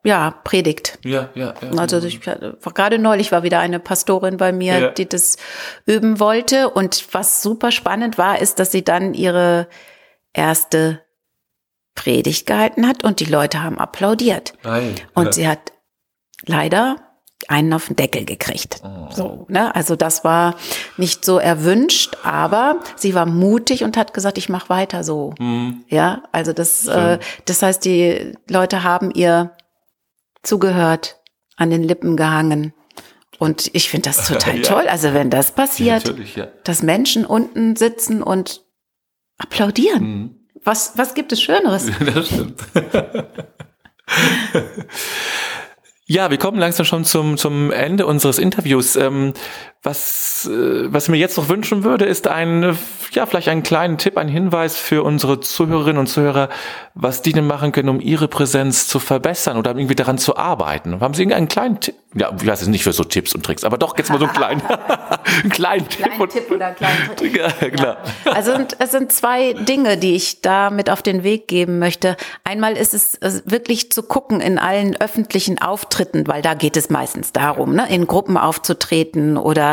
ja, 0.04 0.32
Predigt. 0.44 0.98
Ja, 1.04 1.30
ja, 1.36 1.54
ja. 1.62 1.78
Also 1.78 2.00
ich, 2.00 2.20
gerade 2.22 2.98
neulich 2.98 3.32
war 3.32 3.44
wieder 3.44 3.60
eine 3.60 3.80
Pastorin 3.80 4.38
bei 4.38 4.52
mir, 4.52 4.80
ja. 4.80 4.88
die 4.90 5.08
das 5.08 5.38
üben 5.86 6.20
wollte. 6.20 6.72
Und 6.72 7.14
was 7.14 7.44
super 7.44 7.72
spannend 7.72 8.18
war, 8.18 8.40
ist, 8.40 8.58
dass 8.58 8.72
sie 8.72 8.84
dann 8.84 9.14
ihre 9.14 9.68
erste 10.34 11.02
Predigt 11.96 12.48
gehalten 12.48 12.88
hat 12.88 13.04
und 13.04 13.20
die 13.20 13.26
Leute 13.26 13.62
haben 13.64 13.78
applaudiert. 13.78 14.54
Nein. 14.64 14.96
Und 15.14 15.26
ja. 15.26 15.32
sie 15.32 15.48
hat 15.48 15.74
leider 16.46 16.96
einen 17.48 17.74
auf 17.74 17.88
den 17.88 17.96
Deckel 17.96 18.26
gekriegt. 18.26 18.82
Oh. 18.84 19.12
So, 19.12 19.46
ne? 19.50 19.76
Also 19.76 19.96
das 19.96 20.24
war 20.24 20.56
nicht 20.98 21.26
so 21.26 21.38
erwünscht, 21.40 22.18
aber 22.24 22.80
sie 22.96 23.14
war 23.14 23.26
mutig 23.26 23.84
und 23.84 23.98
hat 23.98 24.14
gesagt, 24.14 24.38
ich 24.38 24.50
mache 24.50 24.70
weiter 24.70 25.04
so. 25.04 25.34
Mhm. 25.40 25.84
Ja, 25.88 26.24
also 26.32 26.54
das, 26.54 26.88
äh, 26.88 27.20
das 27.46 27.62
heißt, 27.62 27.84
die 27.84 28.34
Leute 28.50 28.84
haben 28.84 29.12
ihr 29.12 29.56
zugehört, 30.44 31.18
an 31.58 31.70
den 31.70 31.84
Lippen 31.84 32.18
gehangen. 32.18 32.74
Und 33.38 33.70
ich 33.74 33.90
finde 33.90 34.10
das 34.10 34.28
total 34.28 34.58
ja. 34.62 34.64
toll. 34.64 34.88
Also 34.88 35.14
wenn 35.14 35.30
das 35.30 35.52
passiert, 35.52 36.14
ja, 36.36 36.48
dass 36.64 36.84
Menschen 36.84 37.26
unten 37.26 37.76
sitzen 37.76 38.24
und 38.24 38.64
applaudieren. 39.38 40.04
Mhm. 40.04 40.41
Was, 40.64 40.94
was 40.96 41.14
gibt 41.14 41.32
es 41.32 41.42
Schöneres? 41.42 41.90
Das 42.14 42.28
stimmt. 42.28 42.62
Ja, 46.12 46.30
wir 46.30 46.38
kommen 46.38 46.60
langsam 46.60 46.86
schon 46.86 47.06
zum, 47.06 47.38
zum 47.38 47.72
Ende 47.72 48.06
unseres 48.06 48.38
Interviews. 48.38 48.98
Ähm, 48.98 49.32
was, 49.84 50.48
äh, 50.52 50.94
was 50.94 51.06
ich 51.06 51.10
mir 51.10 51.18
jetzt 51.18 51.38
noch 51.38 51.50
wünschen 51.50 51.84
würde, 51.84 52.06
ist 52.06 52.28
ein, 52.28 52.78
ja, 53.14 53.26
vielleicht 53.26 53.48
einen 53.48 53.64
kleinen 53.64 53.98
Tipp, 53.98 54.16
ein 54.18 54.28
Hinweis 54.28 54.78
für 54.78 55.02
unsere 55.04 55.40
Zuhörerinnen 55.40 55.98
und 55.98 56.06
Zuhörer, 56.06 56.50
was 56.94 57.24
die 57.24 57.34
denn 57.34 57.48
machen 57.48 57.72
können, 57.72 57.90
um 57.90 58.00
ihre 58.00 58.28
Präsenz 58.28 58.88
zu 58.88 59.00
verbessern 59.00 59.58
oder 59.58 59.72
irgendwie 59.72 59.96
daran 59.96 60.20
zu 60.20 60.38
arbeiten. 60.38 61.00
Haben 61.00 61.16
Sie 61.16 61.24
irgendeinen 61.24 61.48
kleinen 61.48 61.80
Tipp? 61.80 61.96
Ja, 62.14 62.32
ich 62.38 62.46
weiß 62.46 62.62
es 62.62 62.68
nicht 62.68 62.84
für 62.84 62.92
so 62.92 63.06
Tipps 63.06 63.34
und 63.34 63.44
Tricks, 63.44 63.64
aber 63.64 63.78
doch 63.78 63.98
jetzt 63.98 64.12
mal 64.12 64.20
so 64.20 64.26
einen 64.26 64.34
kleinen, 64.34 64.62
einen 65.42 65.50
kleinen 65.50 65.88
Tipp. 65.88 66.06
Kleinen 66.06 66.30
Tipp 66.30 66.52
oder 66.52 66.68
einen 66.68 66.76
kleinen 66.76 67.16
Trick. 67.16 67.38
Ja, 67.38 67.50
klar. 67.50 67.98
Ja. 68.26 68.32
Also 68.34 68.52
es 68.78 68.92
sind 68.92 69.12
zwei 69.12 69.54
Dinge, 69.54 69.98
die 69.98 70.16
ich 70.16 70.42
da 70.42 70.70
mit 70.70 70.90
auf 70.90 71.02
den 71.02 71.24
Weg 71.24 71.48
geben 71.48 71.80
möchte. 71.80 72.18
Einmal 72.44 72.74
ist 72.74 72.94
es 72.94 73.18
wirklich 73.46 73.92
zu 73.92 74.04
gucken 74.04 74.42
in 74.42 74.60
allen 74.60 75.00
öffentlichen 75.00 75.60
Auftritten, 75.62 76.28
weil 76.28 76.42
da 76.42 76.54
geht 76.54 76.78
es 76.78 76.90
meistens 76.90 77.32
darum, 77.32 77.74
ne, 77.74 77.88
in 77.90 78.06
Gruppen 78.06 78.38
aufzutreten 78.38 79.38
oder 79.38 79.71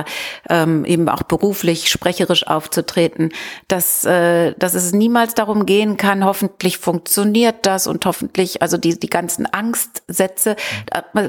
ähm, 0.49 0.85
eben 0.85 1.09
auch 1.09 1.23
beruflich, 1.23 1.91
sprecherisch 1.91 2.47
aufzutreten, 2.47 3.33
dass, 3.69 4.05
äh, 4.05 4.55
dass 4.59 4.75
es 4.75 4.93
niemals 4.93 5.35
darum 5.35 5.67
gehen 5.67 5.97
kann, 5.97 6.25
hoffentlich 6.25 6.79
funktioniert 6.79 7.67
das 7.67 7.87
und 7.87 8.05
hoffentlich, 8.07 8.63
also 8.63 8.77
die, 8.77 8.99
die 8.99 9.11
ganzen 9.11 9.47
Angstsätze, 9.47 10.57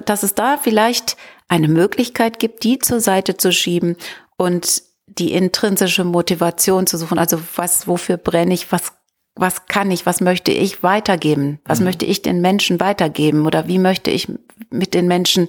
dass 0.05 0.23
es 0.23 0.35
da 0.35 0.57
vielleicht 0.57 1.17
eine 1.47 1.67
Möglichkeit 1.67 2.39
gibt, 2.39 2.63
die 2.63 2.79
zur 2.79 2.99
Seite 2.99 3.37
zu 3.37 3.51
schieben 3.51 3.95
und 4.37 4.83
die 5.07 5.33
intrinsische 5.33 6.03
Motivation 6.03 6.85
zu 6.85 6.97
suchen. 6.97 7.17
Also 7.17 7.39
was, 7.55 7.87
wofür 7.87 8.17
brenne 8.17 8.53
ich, 8.53 8.71
was 8.71 8.93
was 9.39 9.67
kann 9.67 9.89
ich, 9.89 10.05
was 10.05 10.19
möchte 10.19 10.51
ich 10.51 10.83
weitergeben, 10.83 11.59
was 11.63 11.79
mhm. 11.79 11.85
möchte 11.85 12.05
ich 12.05 12.21
den 12.21 12.41
Menschen 12.41 12.79
weitergeben 12.79 13.45
oder 13.45 13.67
wie 13.67 13.79
möchte 13.79 14.11
ich 14.11 14.27
mit 14.69 14.93
den 14.93 15.07
Menschen 15.07 15.47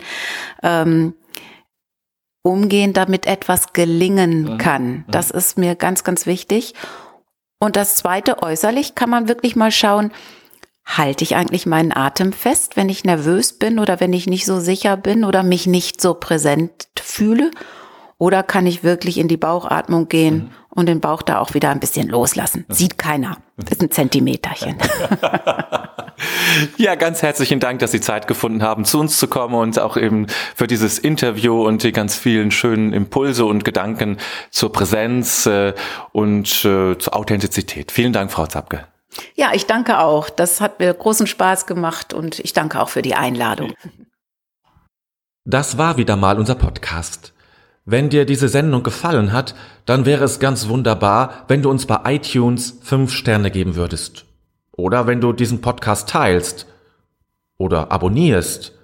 ähm, 0.62 1.14
umgehen, 2.42 2.92
damit 2.92 3.26
etwas 3.26 3.72
gelingen 3.72 4.58
kann. 4.58 5.04
Das 5.08 5.30
ist 5.30 5.58
mir 5.58 5.74
ganz, 5.74 6.04
ganz 6.04 6.26
wichtig. 6.26 6.74
Und 7.58 7.76
das 7.76 7.96
zweite, 7.96 8.42
äußerlich 8.42 8.94
kann 8.94 9.10
man 9.10 9.28
wirklich 9.28 9.56
mal 9.56 9.70
schauen, 9.70 10.12
halte 10.86 11.24
ich 11.24 11.36
eigentlich 11.36 11.66
meinen 11.66 11.92
Atem 11.92 12.32
fest, 12.32 12.76
wenn 12.76 12.88
ich 12.88 13.04
nervös 13.04 13.58
bin 13.58 13.78
oder 13.78 14.00
wenn 14.00 14.12
ich 14.12 14.26
nicht 14.26 14.46
so 14.46 14.58
sicher 14.60 14.96
bin 14.96 15.24
oder 15.24 15.42
mich 15.42 15.66
nicht 15.66 16.00
so 16.00 16.14
präsent 16.14 16.88
fühle? 16.98 17.50
Oder 18.20 18.42
kann 18.42 18.66
ich 18.66 18.84
wirklich 18.84 19.16
in 19.16 19.28
die 19.28 19.38
Bauchatmung 19.38 20.06
gehen 20.08 20.34
mhm. 20.34 20.50
und 20.68 20.86
den 20.90 21.00
Bauch 21.00 21.22
da 21.22 21.38
auch 21.38 21.54
wieder 21.54 21.70
ein 21.70 21.80
bisschen 21.80 22.06
loslassen? 22.06 22.66
Sieht 22.68 22.98
keiner. 22.98 23.38
Das 23.56 23.70
ist 23.70 23.80
ein 23.80 23.90
Zentimeterchen. 23.90 24.76
ja, 26.76 26.96
ganz 26.96 27.22
herzlichen 27.22 27.60
Dank, 27.60 27.78
dass 27.78 27.92
Sie 27.92 28.00
Zeit 28.02 28.26
gefunden 28.26 28.62
haben, 28.62 28.84
zu 28.84 29.00
uns 29.00 29.18
zu 29.18 29.26
kommen 29.26 29.54
und 29.54 29.78
auch 29.78 29.96
eben 29.96 30.26
für 30.54 30.66
dieses 30.66 30.98
Interview 30.98 31.66
und 31.66 31.82
die 31.82 31.92
ganz 31.92 32.14
vielen 32.14 32.50
schönen 32.50 32.92
Impulse 32.92 33.46
und 33.46 33.64
Gedanken 33.64 34.18
zur 34.50 34.70
Präsenz 34.70 35.46
äh, 35.46 35.72
und 36.12 36.46
äh, 36.66 36.98
zur 36.98 37.16
Authentizität. 37.16 37.90
Vielen 37.90 38.12
Dank, 38.12 38.30
Frau 38.30 38.46
Zapke. 38.46 38.86
Ja, 39.34 39.52
ich 39.54 39.64
danke 39.64 39.98
auch. 39.98 40.28
Das 40.28 40.60
hat 40.60 40.78
mir 40.78 40.92
großen 40.92 41.26
Spaß 41.26 41.64
gemacht 41.64 42.12
und 42.12 42.38
ich 42.40 42.52
danke 42.52 42.82
auch 42.82 42.90
für 42.90 43.00
die 43.00 43.14
Einladung. 43.14 43.72
Das 45.46 45.78
war 45.78 45.96
wieder 45.96 46.16
mal 46.16 46.38
unser 46.38 46.54
Podcast. 46.54 47.32
Wenn 47.90 48.08
dir 48.08 48.24
diese 48.24 48.48
Sendung 48.48 48.84
gefallen 48.84 49.32
hat, 49.32 49.56
dann 49.84 50.06
wäre 50.06 50.22
es 50.22 50.38
ganz 50.38 50.68
wunderbar, 50.68 51.44
wenn 51.48 51.60
du 51.60 51.68
uns 51.68 51.86
bei 51.86 51.98
iTunes 52.04 52.78
fünf 52.82 53.10
Sterne 53.12 53.50
geben 53.50 53.74
würdest. 53.74 54.26
Oder 54.70 55.08
wenn 55.08 55.20
du 55.20 55.32
diesen 55.32 55.60
Podcast 55.60 56.08
teilst. 56.08 56.68
Oder 57.58 57.90
abonnierst. 57.90 58.78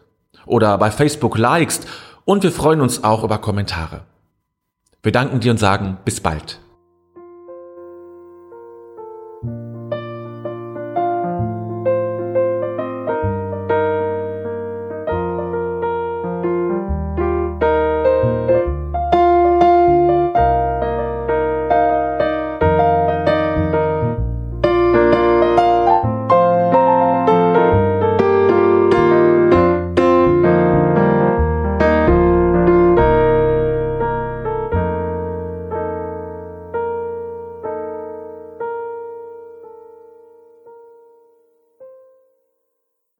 Oder 0.45 0.77
bei 0.79 0.91
Facebook 0.91 1.39
likest. 1.39 1.87
Und 2.25 2.43
wir 2.43 2.51
freuen 2.51 2.81
uns 2.81 3.05
auch 3.05 3.23
über 3.23 3.39
Kommentare. 3.39 4.01
Wir 5.05 5.13
danken 5.13 5.39
dir 5.39 5.53
und 5.53 5.59
sagen 5.59 5.99
bis 6.05 6.21
bald. 6.21 6.59